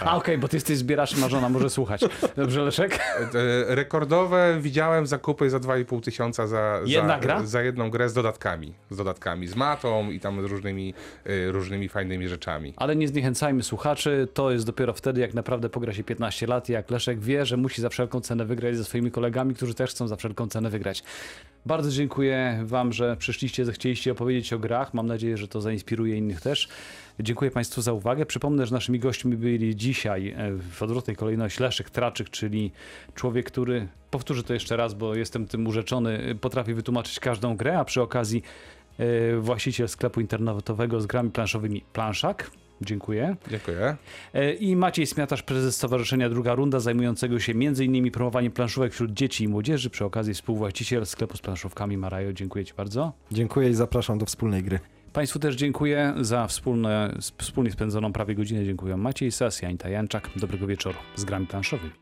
A 0.00 0.16
okej, 0.16 0.38
bo 0.38 0.48
ty 0.48 0.56
jesteś 0.56 0.76
zbieracz, 0.78 1.16
Marzona 1.16 1.48
może 1.48 1.70
słuchać. 1.70 2.00
Dobrze, 2.36 2.62
Leszek? 2.62 2.98
E, 3.34 3.74
Rekordowe 3.74 4.58
widziałem 4.60 5.06
zakupy 5.06 5.50
za 5.50 5.58
2,5 5.58 6.00
tysiąca 6.00 6.46
za, 6.46 6.80
Jedna 6.86 7.14
za, 7.14 7.18
gra? 7.20 7.46
za 7.46 7.62
jedną 7.62 7.90
grę 7.90 8.08
z 8.08 8.14
dodatkami. 8.14 8.74
Z 8.90 8.96
dodatkami, 8.96 9.46
z 9.46 9.56
matą 9.56 10.10
i 10.10 10.20
tam 10.20 10.42
z 10.42 10.44
różnymi, 10.44 10.94
e, 11.26 11.52
różnymi 11.52 11.88
fajnymi 11.88 12.28
rzeczami. 12.28 12.74
Ale 12.76 12.96
nie 12.96 13.08
zniechęcajmy 13.08 13.62
słuchaczy, 13.62 14.28
to 14.34 14.50
jest 14.50 14.66
dopiero 14.66 14.92
wtedy, 14.92 15.20
jak 15.20 15.34
naprawdę 15.34 15.68
pogra 15.68 15.92
się 15.92 16.04
15 16.08 16.46
lat 16.46 16.68
i 16.68 16.72
jak 16.72 16.90
Leszek 16.90 17.20
wie, 17.20 17.46
że 17.46 17.56
musi 17.56 17.82
za 17.82 17.88
wszelką 17.88 18.20
cenę 18.20 18.44
wygrać 18.44 18.76
ze 18.76 18.84
swoimi 18.84 19.10
kolegami, 19.10 19.54
którzy 19.54 19.74
też 19.74 19.90
chcą 19.90 20.08
za 20.08 20.16
wszelką 20.16 20.48
cenę 20.48 20.70
wygrać. 20.70 21.02
Bardzo 21.66 21.90
dziękuję 21.90 22.60
wam, 22.64 22.92
że 22.92 23.16
przyszliście, 23.16 23.64
zechcieliście 23.64 24.12
opowiedzieć 24.12 24.52
o 24.52 24.58
grach. 24.58 24.94
Mam 24.94 25.06
nadzieję, 25.06 25.36
że 25.36 25.48
to 25.48 25.60
zainspiruje 25.60 26.16
innych 26.16 26.40
też. 26.40 26.68
Dziękuję 27.20 27.50
Państwu 27.50 27.82
za 27.82 27.92
uwagę. 27.92 28.26
Przypomnę, 28.26 28.66
że 28.66 28.74
naszymi 28.74 28.98
gośćmi 28.98 29.36
byli 29.36 29.76
dzisiaj 29.76 30.28
e, 30.28 30.52
w 30.70 30.82
odwrotnej 30.82 31.16
kolejności 31.16 31.62
Leszek 31.62 31.90
Traczyk, 31.90 32.30
czyli 32.30 32.72
człowiek, 33.14 33.46
który, 33.46 33.88
powtórzę 34.10 34.42
to 34.42 34.54
jeszcze 34.54 34.76
raz, 34.76 34.94
bo 34.94 35.14
jestem 35.14 35.46
tym 35.46 35.66
urzeczony, 35.66 36.34
potrafi 36.40 36.74
wytłumaczyć 36.74 37.20
każdą 37.20 37.56
grę, 37.56 37.78
a 37.78 37.84
przy 37.84 38.02
okazji 38.02 38.42
e, 38.98 39.36
właściciel 39.36 39.88
sklepu 39.88 40.20
internetowego 40.20 41.00
z 41.00 41.06
grami 41.06 41.30
planszowymi 41.30 41.84
Planszak. 41.92 42.50
Dziękuję. 42.80 43.36
Dziękuję. 43.50 43.96
E, 44.34 44.52
I 44.52 44.76
Maciej 44.76 45.06
Smiatasz, 45.06 45.42
prezes 45.42 45.76
Stowarzyszenia 45.76 46.28
Druga 46.28 46.54
Runda, 46.54 46.80
zajmującego 46.80 47.40
się 47.40 47.52
m.in. 47.52 48.10
promowaniem 48.10 48.52
planszówek 48.52 48.92
wśród 48.92 49.12
dzieci 49.12 49.44
i 49.44 49.48
młodzieży, 49.48 49.90
przy 49.90 50.04
okazji 50.04 50.34
współwłaściciel 50.34 51.06
sklepu 51.06 51.36
z 51.36 51.40
planszówkami 51.40 51.96
Marajo. 51.96 52.32
Dziękuję 52.32 52.64
Ci 52.64 52.74
bardzo. 52.76 53.12
Dziękuję 53.32 53.70
i 53.70 53.74
zapraszam 53.74 54.18
do 54.18 54.26
wspólnej 54.26 54.62
gry. 54.62 54.78
Państwu 55.12 55.38
też 55.38 55.56
dziękuję 55.56 56.14
za 56.20 56.46
wspólne, 56.46 57.14
wspólnie 57.38 57.70
spędzoną 57.70 58.12
prawie 58.12 58.34
godzinę. 58.34 58.64
Dziękuję 58.64 58.96
Maciej 58.96 59.32
Sas, 59.32 59.64
Anita 59.64 59.88
Janczak. 59.88 60.30
Dobrego 60.36 60.66
wieczoru 60.66 60.98
z 61.16 61.24
grami 61.24 61.46
planszowymi. 61.46 61.92